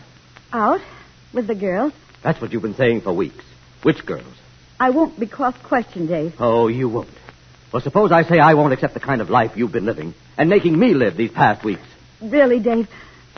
Out 0.52 0.80
with 1.32 1.46
the 1.46 1.54
girls. 1.54 1.92
That's 2.24 2.40
what 2.40 2.52
you've 2.52 2.62
been 2.62 2.74
saying 2.74 3.02
for 3.02 3.12
weeks. 3.12 3.44
Which 3.84 4.04
girls? 4.04 4.34
I 4.80 4.90
won't 4.90 5.16
be 5.16 5.28
cross-questioned, 5.28 6.08
Dave. 6.08 6.34
Oh, 6.40 6.66
you 6.66 6.88
won't. 6.88 7.08
Well, 7.70 7.82
suppose 7.82 8.10
I 8.10 8.24
say 8.24 8.40
I 8.40 8.54
won't 8.54 8.72
accept 8.72 8.94
the 8.94 9.00
kind 9.00 9.20
of 9.20 9.30
life 9.30 9.52
you've 9.54 9.70
been 9.70 9.84
living 9.84 10.12
and 10.36 10.50
making 10.50 10.76
me 10.76 10.92
live 10.92 11.16
these 11.16 11.30
past 11.30 11.64
weeks. 11.64 11.86
Really, 12.20 12.58
Dave. 12.58 12.88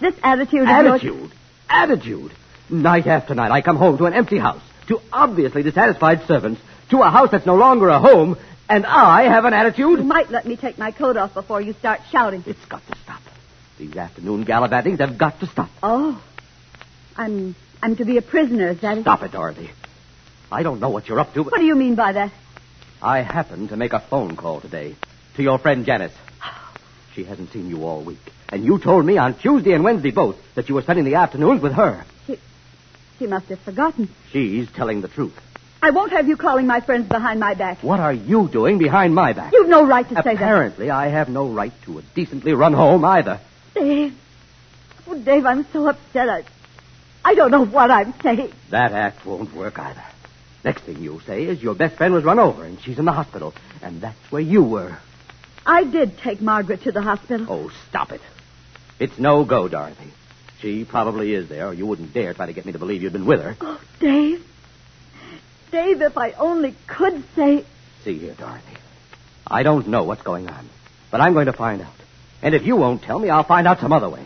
This 0.00 0.14
attitude 0.22 0.66
yours- 0.66 1.02
Attitude. 1.02 1.30
Attitude. 1.68 2.32
Night 2.70 3.06
after 3.06 3.34
night, 3.34 3.50
I 3.50 3.60
come 3.60 3.76
home 3.76 3.98
to 3.98 4.06
an 4.06 4.14
empty 4.14 4.38
house, 4.38 4.62
to 4.86 5.02
obviously 5.12 5.62
dissatisfied 5.62 6.26
servants, 6.26 6.62
to 6.88 7.02
a 7.02 7.10
house 7.10 7.28
that's 7.30 7.44
no 7.44 7.56
longer 7.56 7.90
a 7.90 7.98
home, 7.98 8.38
and 8.70 8.86
I 8.86 9.24
have 9.24 9.44
an 9.44 9.52
attitude? 9.52 9.98
You 9.98 10.04
might 10.04 10.30
let 10.30 10.46
me 10.46 10.56
take 10.56 10.78
my 10.78 10.92
coat 10.92 11.18
off 11.18 11.34
before 11.34 11.60
you 11.60 11.74
start 11.74 12.00
shouting. 12.10 12.42
It's 12.46 12.64
got 12.64 12.80
to 12.86 12.96
stop. 13.04 13.20
These 13.84 13.98
afternoon 13.98 14.46
gallivantings 14.46 14.98
have 15.00 15.18
got 15.18 15.40
to 15.40 15.46
stop. 15.46 15.68
Oh. 15.82 16.22
I'm 17.18 17.54
I'm 17.82 17.96
to 17.96 18.06
be 18.06 18.16
a 18.16 18.22
prisoner, 18.22 18.68
is 18.70 18.80
that 18.80 18.96
it? 18.96 19.02
Stop 19.02 19.22
it, 19.22 19.32
Dorothy. 19.32 19.70
I 20.50 20.62
don't 20.62 20.80
know 20.80 20.88
what 20.88 21.06
you're 21.06 21.20
up 21.20 21.34
to, 21.34 21.44
but 21.44 21.52
What 21.52 21.58
do 21.58 21.66
you 21.66 21.74
mean 21.74 21.94
by 21.94 22.12
that? 22.12 22.32
I 23.02 23.20
happened 23.20 23.68
to 23.68 23.76
make 23.76 23.92
a 23.92 24.00
phone 24.00 24.36
call 24.36 24.62
today 24.62 24.96
to 25.36 25.42
your 25.42 25.58
friend 25.58 25.84
Janice. 25.84 26.14
She 27.14 27.24
hasn't 27.24 27.52
seen 27.52 27.68
you 27.68 27.84
all 27.84 28.02
week. 28.02 28.32
And 28.48 28.64
you 28.64 28.78
told 28.78 29.04
me 29.04 29.18
on 29.18 29.34
Tuesday 29.34 29.72
and 29.72 29.84
Wednesday 29.84 30.12
both 30.12 30.36
that 30.54 30.70
you 30.70 30.76
were 30.76 30.82
spending 30.82 31.04
the 31.04 31.16
afternoons 31.16 31.60
with 31.60 31.72
her. 31.72 32.06
She 32.26 32.38
she 33.18 33.26
must 33.26 33.46
have 33.50 33.60
forgotten. 33.60 34.08
She's 34.32 34.66
telling 34.72 35.02
the 35.02 35.08
truth. 35.08 35.38
I 35.82 35.90
won't 35.90 36.12
have 36.12 36.26
you 36.26 36.38
calling 36.38 36.66
my 36.66 36.80
friends 36.80 37.06
behind 37.06 37.38
my 37.38 37.52
back. 37.52 37.82
What 37.82 38.00
are 38.00 38.14
you 38.14 38.48
doing 38.48 38.78
behind 38.78 39.14
my 39.14 39.34
back? 39.34 39.52
You've 39.52 39.68
no 39.68 39.86
right 39.86 40.08
to 40.08 40.14
say 40.14 40.22
that. 40.22 40.34
Apparently, 40.36 40.88
I 40.88 41.08
have 41.08 41.28
no 41.28 41.48
right 41.50 41.74
to 41.82 41.98
a 41.98 42.02
decently 42.14 42.54
run 42.54 42.72
home 42.72 43.04
either. 43.04 43.40
Dave. 43.74 44.14
Oh, 45.06 45.18
Dave, 45.18 45.44
I'm 45.44 45.66
so 45.72 45.88
upset. 45.88 46.28
I, 46.28 46.44
I 47.24 47.34
don't 47.34 47.50
know 47.50 47.64
what 47.64 47.90
I'm 47.90 48.14
saying. 48.22 48.52
That 48.70 48.92
act 48.92 49.26
won't 49.26 49.54
work 49.54 49.78
either. 49.78 50.04
Next 50.64 50.82
thing 50.82 51.02
you'll 51.02 51.20
say 51.20 51.44
is 51.44 51.62
your 51.62 51.74
best 51.74 51.96
friend 51.96 52.14
was 52.14 52.24
run 52.24 52.38
over 52.38 52.64
and 52.64 52.80
she's 52.80 52.98
in 52.98 53.04
the 53.04 53.12
hospital. 53.12 53.54
And 53.82 54.00
that's 54.00 54.18
where 54.30 54.42
you 54.42 54.62
were. 54.62 54.96
I 55.66 55.84
did 55.84 56.18
take 56.18 56.40
Margaret 56.40 56.82
to 56.82 56.92
the 56.92 57.02
hospital. 57.02 57.46
Oh, 57.48 57.70
stop 57.88 58.12
it. 58.12 58.20
It's 58.98 59.18
no 59.18 59.44
go, 59.44 59.68
Dorothy. 59.68 60.10
She 60.60 60.84
probably 60.84 61.34
is 61.34 61.48
there, 61.48 61.68
or 61.68 61.74
you 61.74 61.84
wouldn't 61.84 62.14
dare 62.14 62.32
try 62.32 62.46
to 62.46 62.52
get 62.52 62.64
me 62.64 62.72
to 62.72 62.78
believe 62.78 63.02
you'd 63.02 63.12
been 63.12 63.26
with 63.26 63.40
her. 63.42 63.56
Oh, 63.60 63.80
Dave. 64.00 64.44
Dave, 65.70 66.00
if 66.00 66.16
I 66.16 66.32
only 66.32 66.74
could 66.86 67.24
say. 67.34 67.64
See 68.04 68.18
here, 68.18 68.34
Dorothy. 68.34 68.76
I 69.46 69.62
don't 69.62 69.88
know 69.88 70.04
what's 70.04 70.22
going 70.22 70.48
on, 70.48 70.68
but 71.10 71.20
I'm 71.20 71.34
going 71.34 71.46
to 71.46 71.52
find 71.52 71.82
out. 71.82 71.92
And 72.42 72.54
if 72.54 72.66
you 72.66 72.76
won't 72.76 73.02
tell 73.02 73.18
me, 73.18 73.30
I'll 73.30 73.44
find 73.44 73.66
out 73.66 73.80
some 73.80 73.92
other 73.92 74.08
way. 74.08 74.24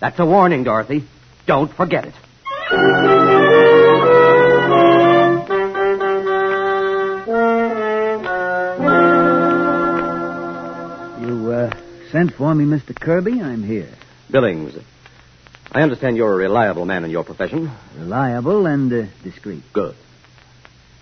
That's 0.00 0.18
a 0.18 0.26
warning, 0.26 0.64
Dorothy. 0.64 1.04
Don't 1.46 1.72
forget 1.72 2.06
it. 2.06 2.14
You, 11.20 11.52
uh, 11.52 11.70
sent 12.10 12.34
for 12.34 12.54
me, 12.54 12.64
Mr. 12.64 12.98
Kirby? 12.98 13.40
I'm 13.40 13.62
here. 13.62 13.90
Billings, 14.30 14.74
I 15.70 15.80
understand 15.80 16.16
you're 16.16 16.32
a 16.32 16.36
reliable 16.36 16.84
man 16.84 17.04
in 17.04 17.10
your 17.10 17.24
profession. 17.24 17.70
Reliable 17.96 18.66
and 18.66 18.92
uh, 18.92 19.06
discreet. 19.22 19.62
Good. 19.72 19.94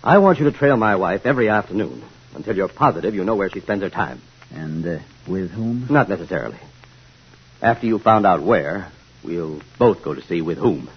I 0.03 0.19
want 0.19 0.39
you 0.39 0.45
to 0.45 0.57
trail 0.57 0.77
my 0.77 0.95
wife 0.95 1.25
every 1.25 1.49
afternoon 1.49 2.03
until 2.35 2.55
you're 2.55 2.69
positive 2.69 3.13
you 3.13 3.23
know 3.23 3.35
where 3.35 3.49
she 3.49 3.59
spends 3.59 3.83
her 3.83 3.89
time. 3.89 4.21
And 4.53 4.85
uh, 4.85 4.99
with 5.27 5.51
whom? 5.51 5.87
Not 5.89 6.09
necessarily. 6.09 6.57
After 7.61 7.85
you 7.85 7.99
found 7.99 8.25
out 8.25 8.41
where, 8.41 8.91
we'll 9.23 9.61
both 9.77 10.03
go 10.03 10.13
to 10.13 10.21
see 10.21 10.41
with 10.41 10.57
whom. 10.57 10.89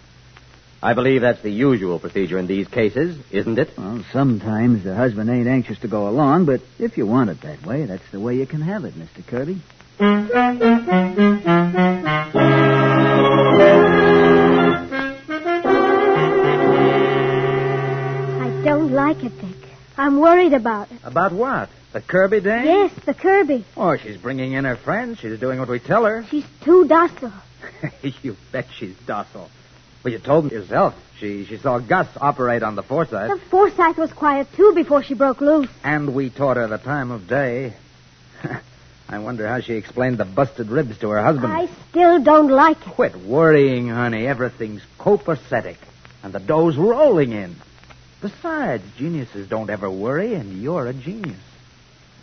I 0.82 0.92
believe 0.92 1.22
that's 1.22 1.40
the 1.40 1.50
usual 1.50 1.98
procedure 1.98 2.38
in 2.38 2.46
these 2.46 2.68
cases, 2.68 3.18
isn't 3.30 3.58
it? 3.58 3.70
Well, 3.78 4.04
sometimes 4.12 4.84
the 4.84 4.94
husband 4.94 5.30
ain't 5.30 5.48
anxious 5.48 5.78
to 5.78 5.88
go 5.88 6.08
along, 6.08 6.44
but 6.44 6.60
if 6.78 6.98
you 6.98 7.06
want 7.06 7.30
it 7.30 7.40
that 7.40 7.64
way, 7.64 7.86
that's 7.86 8.10
the 8.10 8.20
way 8.20 8.36
you 8.36 8.46
can 8.46 8.60
have 8.60 8.84
it, 8.84 8.92
Mr. 8.94 9.26
Kirby. 9.26 9.62
I 18.42 18.62
don't 18.64 18.92
like 18.92 19.24
it, 19.24 19.40
Dick. 19.40 19.70
I'm 19.96 20.18
worried 20.20 20.52
about 20.52 20.90
it. 20.90 20.98
About 21.02 21.32
what? 21.32 21.70
The 21.94 22.00
Kirby 22.00 22.40
dame? 22.40 22.64
Yes, 22.64 22.92
the 23.06 23.14
Kirby. 23.14 23.64
Oh, 23.76 23.96
she's 23.96 24.16
bringing 24.16 24.52
in 24.52 24.64
her 24.64 24.74
friends. 24.74 25.20
She's 25.20 25.38
doing 25.38 25.60
what 25.60 25.68
we 25.68 25.78
tell 25.78 26.04
her. 26.04 26.24
She's 26.30 26.44
too 26.64 26.86
docile. 26.88 27.32
you 28.22 28.36
bet 28.50 28.66
she's 28.76 28.96
docile. 29.06 29.48
Well, 30.02 30.12
you 30.12 30.18
told 30.18 30.46
me 30.46 30.50
yourself. 30.50 30.94
She 31.20 31.44
she 31.46 31.56
saw 31.56 31.78
Gus 31.78 32.08
operate 32.20 32.64
on 32.64 32.74
the 32.74 32.82
Forsyth, 32.82 33.30
The 33.30 33.40
Forsyth 33.48 33.96
was 33.96 34.12
quiet, 34.12 34.48
too, 34.56 34.72
before 34.74 35.04
she 35.04 35.14
broke 35.14 35.40
loose. 35.40 35.68
and 35.84 36.14
we 36.16 36.30
taught 36.30 36.56
her 36.56 36.66
the 36.66 36.78
time 36.78 37.12
of 37.12 37.28
day. 37.28 37.74
I 39.08 39.18
wonder 39.20 39.46
how 39.46 39.60
she 39.60 39.74
explained 39.74 40.18
the 40.18 40.24
busted 40.24 40.70
ribs 40.70 40.98
to 40.98 41.10
her 41.10 41.22
husband. 41.22 41.52
I 41.52 41.68
still 41.90 42.20
don't 42.24 42.48
like 42.50 42.84
it. 42.84 42.92
Quit 42.94 43.14
worrying, 43.16 43.88
honey. 43.88 44.26
Everything's 44.26 44.82
copacetic. 44.98 45.76
And 46.24 46.32
the 46.32 46.40
dough's 46.40 46.76
rolling 46.76 47.30
in. 47.32 47.54
Besides, 48.20 48.82
geniuses 48.98 49.48
don't 49.48 49.70
ever 49.70 49.88
worry, 49.88 50.34
and 50.34 50.60
you're 50.60 50.88
a 50.88 50.92
genius. 50.92 51.38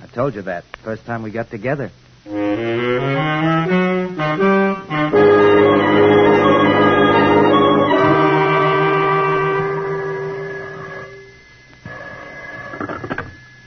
I 0.02 0.08
told 0.08 0.36
you 0.36 0.42
that 0.44 0.64
first 0.84 1.06
time 1.06 1.24
we 1.24 1.32
got 1.32 1.50
together. 1.50 1.92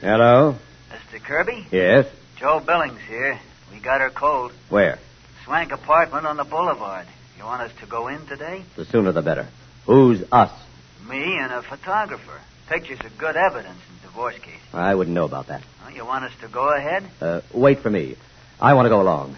Hello? 0.01 0.57
Mr. 0.91 1.23
Kirby? 1.23 1.67
Yes? 1.71 2.07
Joe 2.37 2.61
Billings 2.61 3.01
here. 3.09 3.39
We 3.73 3.81
got 3.81 4.01
her 4.01 4.11
cold. 4.11 4.53
Where? 4.69 4.99
Swank 5.45 5.73
apartment 5.73 6.27
on 6.27 6.37
the 6.37 6.45
boulevard. 6.45 7.07
You 7.39 7.45
want 7.45 7.63
us 7.63 7.73
to 7.81 7.87
go 7.87 8.09
in 8.09 8.27
today? 8.27 8.65
The 8.77 8.85
sooner 8.85 9.13
the 9.13 9.23
better. 9.23 9.49
Who's 9.87 10.23
us? 10.31 10.51
Me 11.09 11.37
and 11.39 11.53
a 11.53 11.63
photographer. 11.63 12.41
Pictures 12.69 12.99
are 13.03 13.11
good 13.19 13.37
evidence 13.37 13.79
in 13.89 14.09
divorce 14.09 14.39
cases. 14.39 14.61
I 14.73 14.95
wouldn't 14.95 15.15
know 15.15 15.25
about 15.25 15.49
that. 15.49 15.63
Well, 15.85 15.95
you 15.95 16.05
want 16.05 16.25
us 16.25 16.33
to 16.41 16.49
go 16.49 16.75
ahead? 16.75 17.05
Uh, 17.21 17.41
wait 17.53 17.81
for 17.81 17.91
me. 17.91 18.17
I 18.61 18.75
want 18.75 18.87
to 18.87 18.91
go 18.91 19.01
along. 19.03 19.37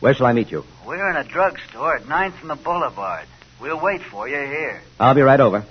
Where 0.00 0.14
shall 0.14 0.26
I 0.26 0.32
meet 0.32 0.50
you? 0.50 0.64
We're 0.86 1.10
in 1.10 1.16
a 1.16 1.24
drugstore 1.24 1.96
at 1.96 2.02
9th 2.02 2.40
and 2.40 2.50
the 2.50 2.56
boulevard. 2.56 3.26
We'll 3.60 3.80
wait 3.80 4.02
for 4.02 4.28
you 4.28 4.36
here. 4.36 4.82
I'll 5.00 5.14
be 5.14 5.22
right 5.22 5.40
over. 5.40 5.64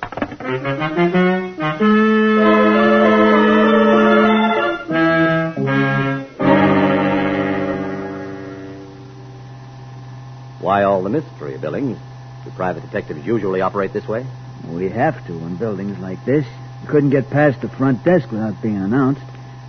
Why 10.60 10.84
all 10.84 11.04
the 11.04 11.10
mystery, 11.10 11.58
Billings? 11.58 11.98
Do 12.44 12.52
private 12.52 12.82
detectives 12.82 13.26
usually 13.26 13.62
operate 13.62 13.94
this 13.94 14.08
way? 14.08 14.26
We 14.68 14.90
have 14.90 15.26
to 15.28 15.34
in 15.34 15.58
buildings 15.58 16.00
like 16.00 16.24
this. 16.26 16.46
Couldn't 16.88 17.10
get 17.10 17.30
past 17.30 17.62
the 17.62 17.70
front 17.70 18.04
desk 18.04 18.32
without 18.32 18.62
being 18.62 18.78
announced. 18.78 19.22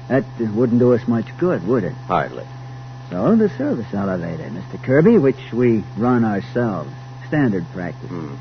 That 0.09 0.25
uh, 0.41 0.53
wouldn't 0.55 0.79
do 0.79 0.95
us 0.95 1.07
much 1.09 1.27
good, 1.39 1.67
would 1.67 1.85
it? 1.85 1.93
Hardly. 1.93 2.47
So 3.11 3.37
the 3.37 3.49
service 3.57 3.93
elevator, 3.93 4.45
Mr. 4.45 4.83
Kirby, 4.83 5.19
which 5.19 5.53
we 5.53 5.83
run 5.97 6.25
ourselves. 6.25 6.91
Standard 7.29 7.65
practice. 7.73 8.09
Hmm. 8.09 8.37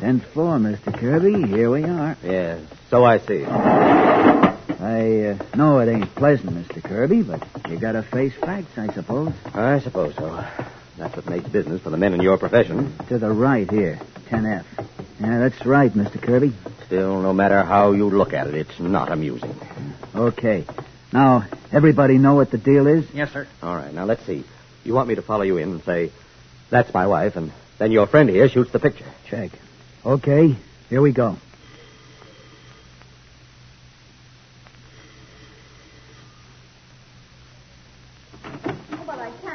Tenth 0.00 0.24
floor, 0.32 0.56
Mr. 0.56 0.98
Kirby. 0.98 1.46
Here 1.46 1.70
we 1.70 1.84
are. 1.84 2.16
Yes, 2.24 2.62
so 2.88 3.04
I 3.04 3.18
see. 3.18 3.44
I 3.44 5.28
uh, 5.28 5.38
know 5.54 5.78
it 5.78 5.88
ain't 5.90 6.14
pleasant, 6.14 6.50
Mr. 6.50 6.82
Kirby, 6.82 7.22
but 7.22 7.46
you 7.70 7.78
gotta 7.78 8.02
face 8.02 8.32
facts, 8.34 8.78
I 8.78 8.92
suppose. 8.94 9.32
I 9.52 9.80
suppose 9.80 10.14
so. 10.16 10.44
That's 10.96 11.14
what 11.16 11.28
makes 11.28 11.48
business 11.48 11.82
for 11.82 11.90
the 11.90 11.98
men 11.98 12.14
in 12.14 12.22
your 12.22 12.38
profession. 12.38 12.94
To 13.08 13.18
the 13.18 13.30
right 13.30 13.70
here, 13.70 14.00
10F. 14.28 14.64
Yeah, 15.20 15.38
that's 15.38 15.66
right, 15.66 15.92
Mr. 15.92 16.20
Kirby. 16.20 16.54
Still, 16.86 17.20
no 17.20 17.34
matter 17.34 17.62
how 17.62 17.92
you 17.92 18.08
look 18.08 18.32
at 18.32 18.46
it, 18.46 18.54
it's 18.54 18.80
not 18.80 19.12
amusing. 19.12 19.54
Okay. 20.14 20.64
Now, 21.12 21.46
everybody 21.70 22.16
know 22.16 22.36
what 22.36 22.50
the 22.50 22.56
deal 22.56 22.86
is? 22.86 23.04
Yes, 23.12 23.30
sir. 23.30 23.46
All 23.62 23.76
right, 23.76 23.92
now 23.92 24.06
let's 24.06 24.24
see. 24.24 24.44
You 24.82 24.94
want 24.94 25.08
me 25.08 25.16
to 25.16 25.22
follow 25.22 25.42
you 25.42 25.58
in 25.58 25.72
and 25.72 25.82
say, 25.84 26.10
that's 26.70 26.94
my 26.94 27.06
wife, 27.06 27.36
and 27.36 27.52
then 27.76 27.92
your 27.92 28.06
friend 28.06 28.30
here 28.30 28.48
shoots 28.48 28.70
the 28.70 28.78
picture. 28.78 29.04
Check. 29.28 29.50
Okay, 30.06 30.56
here 30.88 31.02
we 31.02 31.12
go. 31.12 31.36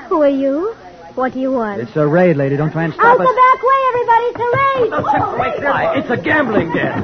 Who 0.09 0.21
are 0.21 0.29
you? 0.29 0.75
What 1.15 1.33
do 1.33 1.39
you 1.39 1.51
want? 1.51 1.81
It's 1.81 1.95
a 1.95 2.05
raid, 2.05 2.35
lady. 2.35 2.57
Don't 2.57 2.71
try 2.71 2.83
and 2.83 2.93
stop 2.93 3.05
Out 3.05 3.15
stop 3.15 3.25
the 3.25 3.31
us. 3.31 3.35
back 3.35 3.63
way, 3.63 3.79
everybody. 3.89 4.25
It's 4.25 4.39
a 4.39 4.49
raid. 4.51 5.63
Why, 5.63 5.97
it's 5.97 6.09
a 6.09 6.17
gambling 6.17 6.73
den. 6.73 7.03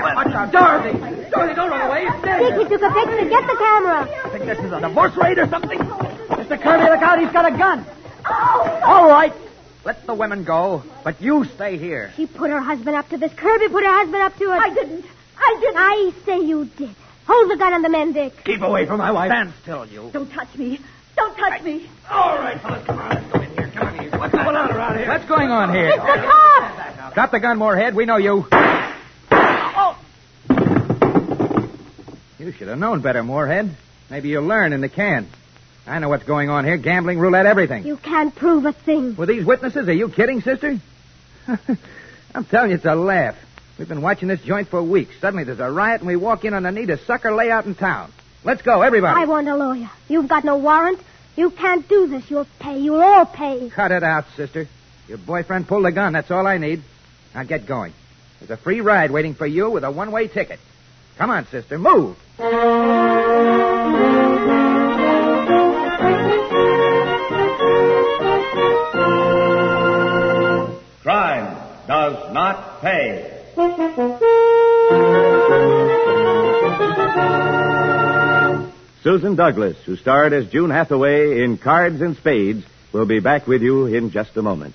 Watch 0.00 0.26
out, 0.28 0.50
Dorothy. 0.50 0.98
Dorothy, 1.30 1.54
don't 1.54 1.70
run 1.70 1.86
away. 1.90 2.04
It's 2.06 2.22
dead. 2.22 2.40
Dick, 2.40 2.54
he 2.58 2.64
took 2.76 2.82
a 2.82 2.90
picture. 2.94 3.28
Get 3.28 3.46
the 3.46 3.56
camera. 3.58 4.30
Think 4.32 4.44
this 4.46 4.58
is 4.58 4.72
a 4.72 4.80
divorce 4.80 5.14
raid 5.16 5.38
or 5.38 5.46
something? 5.48 5.78
Mr. 5.78 6.60
Kirby, 6.60 6.84
look 6.90 7.02
out. 7.02 7.18
He's 7.20 7.30
got 7.32 7.52
a 7.52 7.56
gun. 7.56 7.84
Oh. 8.24 8.80
All 8.82 9.08
right. 9.08 9.32
Let 9.84 10.06
the 10.06 10.14
women 10.14 10.44
go, 10.44 10.82
but 11.04 11.20
you 11.20 11.44
stay 11.44 11.76
here. 11.78 12.12
She 12.16 12.26
put 12.26 12.50
her 12.50 12.60
husband 12.60 12.96
up 12.96 13.08
to 13.10 13.18
this. 13.18 13.32
Kirby 13.34 13.68
put 13.68 13.84
her 13.84 13.92
husband 13.92 14.22
up 14.22 14.36
to 14.38 14.44
it. 14.44 14.58
I 14.58 14.72
didn't. 14.72 15.04
I 15.38 15.56
didn't. 15.60 15.76
I 15.76 16.12
say 16.24 16.40
you 16.46 16.64
did. 16.64 16.94
Hold 17.26 17.50
the 17.50 17.56
gun 17.56 17.72
on 17.74 17.82
the 17.82 17.88
men, 17.90 18.12
Dick. 18.12 18.42
Keep 18.44 18.62
away 18.62 18.86
from 18.86 18.98
my 18.98 19.10
wife. 19.10 19.28
Stand 19.30 19.52
still, 19.62 19.86
you. 19.86 20.10
Don't 20.12 20.30
touch 20.30 20.54
me. 20.56 20.80
Don't 21.16 21.36
touch 21.36 21.62
me. 21.62 21.88
All 22.10 22.36
right, 22.38 22.60
fellas, 22.60 22.86
come 22.86 22.98
on. 22.98 23.39
What's 24.20 24.34
going 24.34 24.54
on 24.54 24.70
around 24.70 24.98
here? 24.98 25.08
What's 25.08 25.24
going 25.24 25.50
on 25.50 25.72
here? 25.72 25.88
It's 25.88 25.96
the. 25.96 27.14
Drop 27.14 27.30
the 27.30 27.40
gun, 27.40 27.56
Moorhead. 27.56 27.94
We 27.94 28.04
know 28.04 28.18
you. 28.18 28.46
Oh. 29.32 29.98
You 32.38 32.52
should 32.52 32.68
have 32.68 32.78
known 32.78 33.00
better, 33.00 33.22
Moorhead. 33.22 33.74
Maybe 34.10 34.28
you'll 34.28 34.44
learn 34.44 34.74
in 34.74 34.82
the 34.82 34.90
can. 34.90 35.26
I 35.86 36.00
know 36.00 36.10
what's 36.10 36.24
going 36.24 36.50
on 36.50 36.66
here. 36.66 36.76
Gambling, 36.76 37.18
roulette, 37.18 37.46
everything. 37.46 37.86
You 37.86 37.96
can't 37.96 38.34
prove 38.34 38.66
a 38.66 38.74
thing. 38.74 39.16
With 39.16 39.30
these 39.30 39.46
witnesses, 39.46 39.88
are 39.88 39.92
you 39.94 40.10
kidding, 40.10 40.42
sister? 40.42 40.78
I'm 42.34 42.44
telling 42.44 42.72
you, 42.72 42.76
it's 42.76 42.84
a 42.84 42.94
laugh. 42.94 43.36
We've 43.78 43.88
been 43.88 44.02
watching 44.02 44.28
this 44.28 44.42
joint 44.42 44.68
for 44.68 44.82
weeks. 44.82 45.14
Suddenly 45.22 45.44
there's 45.44 45.60
a 45.60 45.70
riot, 45.70 46.02
and 46.02 46.06
we 46.06 46.16
walk 46.16 46.44
in 46.44 46.52
on 46.52 46.64
the 46.64 46.72
neatest 46.72 47.06
sucker 47.06 47.34
layout 47.34 47.64
in 47.64 47.74
town. 47.74 48.12
Let's 48.44 48.60
go, 48.60 48.82
everybody. 48.82 49.18
I 49.18 49.24
want 49.24 49.48
a 49.48 49.56
lawyer. 49.56 49.90
You've 50.08 50.28
got 50.28 50.44
no 50.44 50.58
warrant. 50.58 51.00
You 51.36 51.50
can't 51.50 51.88
do 51.88 52.06
this. 52.06 52.30
You'll 52.30 52.46
pay. 52.58 52.78
You'll 52.78 53.00
all 53.00 53.26
pay. 53.26 53.70
Cut 53.70 53.92
it 53.92 54.02
out, 54.02 54.26
sister. 54.36 54.68
Your 55.08 55.18
boyfriend 55.18 55.68
pulled 55.68 55.84
the 55.84 55.92
gun. 55.92 56.12
That's 56.12 56.30
all 56.30 56.46
I 56.46 56.58
need. 56.58 56.82
Now 57.34 57.44
get 57.44 57.66
going. 57.66 57.92
There's 58.38 58.50
a 58.50 58.56
free 58.56 58.80
ride 58.80 59.10
waiting 59.10 59.34
for 59.34 59.46
you 59.46 59.70
with 59.70 59.84
a 59.84 59.90
one-way 59.90 60.28
ticket. 60.28 60.60
Come 61.18 61.30
on, 61.30 61.46
sister. 61.46 61.78
Move. 61.78 62.16
Crime 71.02 71.56
does 71.86 72.32
not 72.32 72.80
pay. 72.80 73.36
Susan 79.20 79.36
Douglas, 79.36 79.76
who 79.84 79.96
starred 79.96 80.32
as 80.32 80.46
June 80.46 80.70
Hathaway 80.70 81.44
in 81.44 81.58
Cards 81.58 82.00
and 82.00 82.16
Spades, 82.16 82.64
will 82.90 83.04
be 83.04 83.20
back 83.20 83.46
with 83.46 83.60
you 83.60 83.84
in 83.84 84.10
just 84.10 84.34
a 84.38 84.40
moment. 84.40 84.74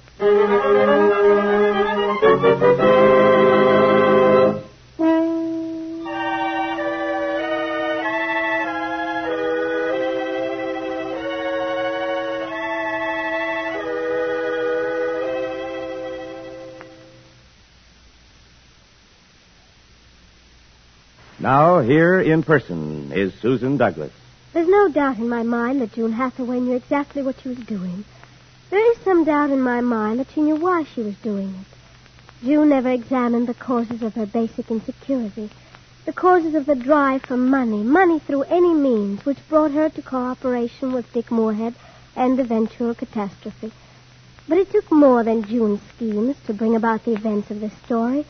Now, 21.39 21.79
here 21.79 22.21
in 22.21 22.43
person 22.43 23.11
is 23.11 23.33
Susan 23.41 23.77
Douglas. 23.77 24.11
There's 24.55 24.69
no 24.69 24.87
doubt 24.87 25.17
in 25.17 25.27
my 25.27 25.43
mind 25.43 25.81
that 25.81 25.91
June 25.91 26.13
Hathaway 26.13 26.61
knew 26.61 26.77
exactly 26.77 27.21
what 27.21 27.41
she 27.41 27.49
was 27.49 27.57
doing. 27.57 28.05
There 28.69 28.89
is 28.93 28.97
some 28.99 29.25
doubt 29.25 29.49
in 29.49 29.59
my 29.59 29.81
mind 29.81 30.17
that 30.19 30.31
she 30.33 30.41
knew 30.41 30.55
why 30.55 30.85
she 30.85 31.01
was 31.01 31.17
doing 31.17 31.49
it. 31.49 32.45
June 32.45 32.69
never 32.69 32.89
examined 32.89 33.47
the 33.47 33.53
causes 33.53 34.01
of 34.01 34.15
her 34.15 34.25
basic 34.25 34.71
insecurity, 34.71 35.49
the 36.05 36.13
causes 36.13 36.55
of 36.55 36.67
the 36.67 36.75
drive 36.75 37.23
for 37.23 37.35
money, 37.35 37.83
money 37.83 38.17
through 38.17 38.43
any 38.43 38.73
means, 38.73 39.25
which 39.25 39.45
brought 39.49 39.71
her 39.71 39.89
to 39.89 40.01
cooperation 40.01 40.93
with 40.93 41.11
Dick 41.11 41.31
Moorhead 41.31 41.75
and 42.15 42.39
eventual 42.39 42.95
catastrophe. 42.95 43.73
But 44.47 44.57
it 44.57 44.71
took 44.71 44.89
more 44.89 45.25
than 45.25 45.43
June's 45.43 45.81
schemes 45.93 46.37
to 46.45 46.53
bring 46.53 46.77
about 46.77 47.03
the 47.03 47.11
events 47.11 47.51
of 47.51 47.59
this 47.59 47.73
story. 47.83 48.25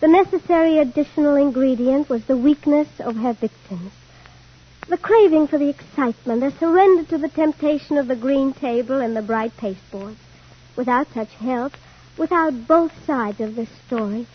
The 0.00 0.08
necessary 0.08 0.78
additional 0.78 1.36
ingredient 1.36 2.08
was 2.08 2.24
the 2.24 2.36
weakness 2.36 2.88
of 2.98 3.14
her 3.14 3.32
victims. 3.32 3.92
The 4.88 4.96
craving 4.96 5.48
for 5.48 5.58
the 5.58 5.68
excitement, 5.68 6.40
the 6.40 6.50
surrender 6.58 7.04
to 7.10 7.18
the 7.18 7.28
temptation 7.28 7.98
of 7.98 8.08
the 8.08 8.16
green 8.16 8.54
table 8.54 9.00
and 9.00 9.14
the 9.14 9.20
bright 9.20 9.54
pasteboards. 9.58 10.16
Without 10.76 11.12
such 11.12 11.30
help, 11.34 11.74
without 12.16 12.66
both 12.66 12.92
sides 13.04 13.38
of 13.40 13.54
this 13.54 13.68
story, 13.86 14.26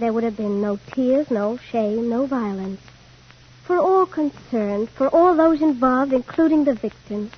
there 0.00 0.12
would 0.12 0.24
have 0.24 0.36
been 0.36 0.60
no 0.60 0.80
tears, 0.92 1.30
no 1.30 1.58
shame, 1.58 2.08
no 2.08 2.26
violence. 2.26 2.80
For 3.66 3.78
all 3.78 4.04
concerned, 4.04 4.90
for 4.90 5.06
all 5.08 5.36
those 5.36 5.62
involved, 5.62 6.12
including 6.12 6.64
the 6.64 6.74
victims, 6.74 7.30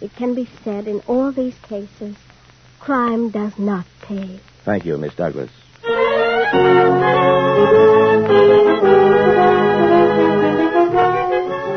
it 0.00 0.12
can 0.16 0.34
be 0.34 0.48
said 0.64 0.88
in 0.88 1.00
all 1.06 1.30
these 1.30 1.56
cases, 1.68 2.16
crime 2.80 3.30
does 3.30 3.56
not 3.58 3.86
pay. 4.02 4.40
Thank 4.64 4.86
you, 4.86 4.98
Miss 4.98 5.14
Douglas. 5.14 5.50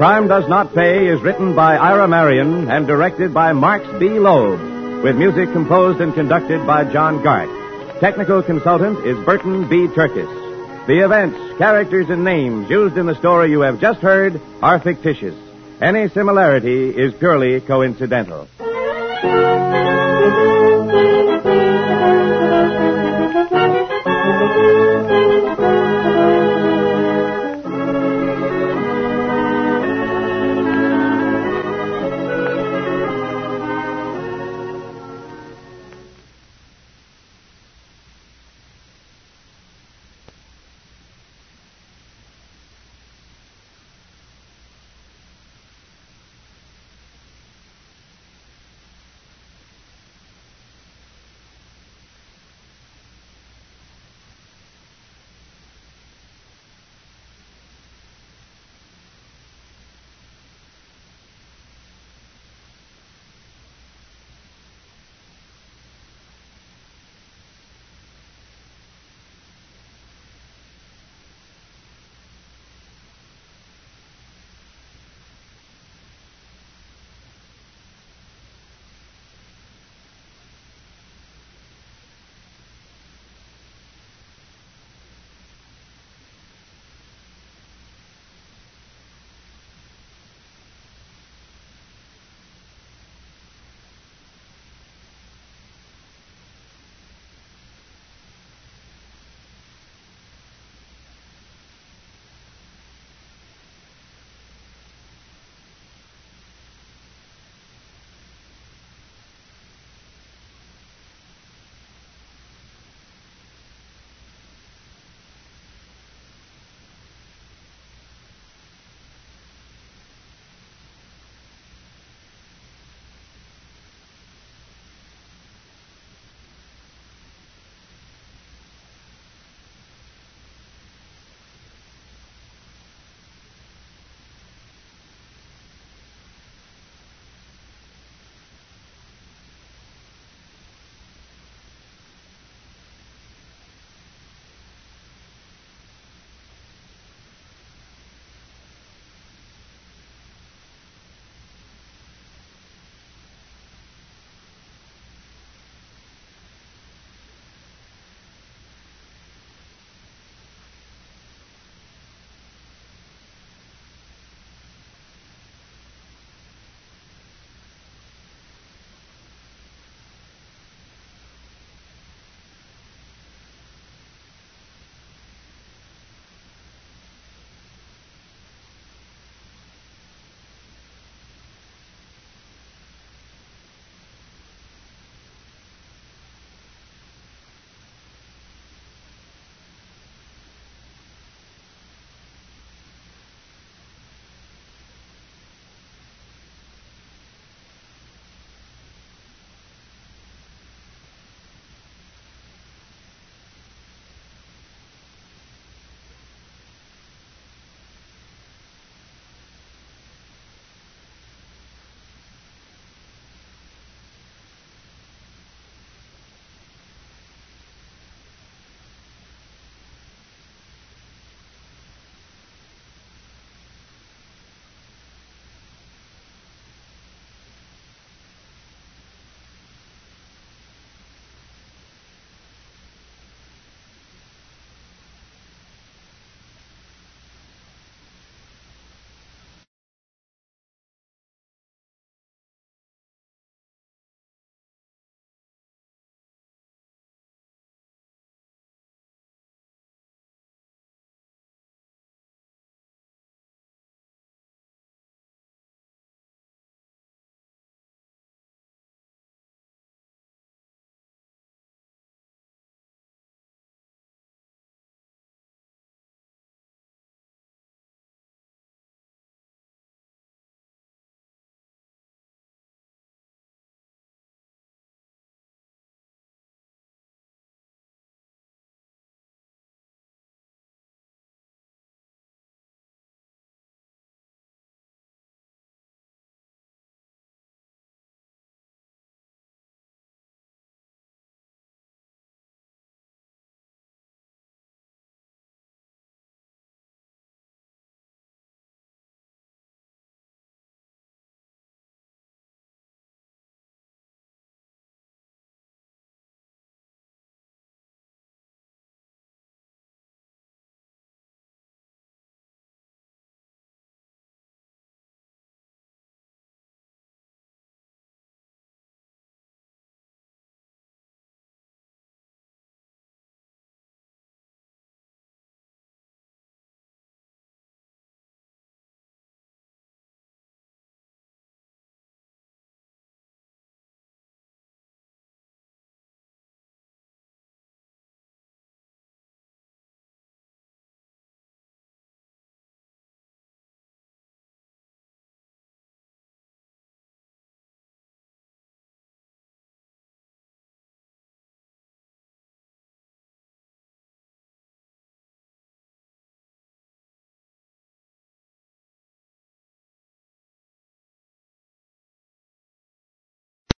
Crime 0.01 0.27
Does 0.27 0.49
Not 0.49 0.73
Pay 0.73 1.09
is 1.09 1.21
written 1.21 1.53
by 1.53 1.77
Ira 1.77 2.07
Marion 2.07 2.71
and 2.71 2.87
directed 2.87 3.35
by 3.35 3.53
Marx 3.53 3.85
B. 3.99 4.09
Loeb, 4.17 5.03
with 5.03 5.15
music 5.15 5.53
composed 5.53 6.01
and 6.01 6.11
conducted 6.15 6.65
by 6.65 6.91
John 6.91 7.21
Gart. 7.21 7.47
Technical 7.99 8.41
consultant 8.41 9.05
is 9.05 9.23
Burton 9.23 9.69
B. 9.69 9.85
Turkus. 9.89 10.87
The 10.87 11.05
events, 11.05 11.37
characters, 11.59 12.09
and 12.09 12.23
names 12.23 12.67
used 12.67 12.97
in 12.97 13.05
the 13.05 13.13
story 13.19 13.51
you 13.51 13.59
have 13.59 13.79
just 13.79 13.99
heard 13.99 14.41
are 14.63 14.79
fictitious. 14.79 15.35
Any 15.79 16.09
similarity 16.09 16.89
is 16.89 17.13
purely 17.13 17.61
coincidental. 17.61 18.47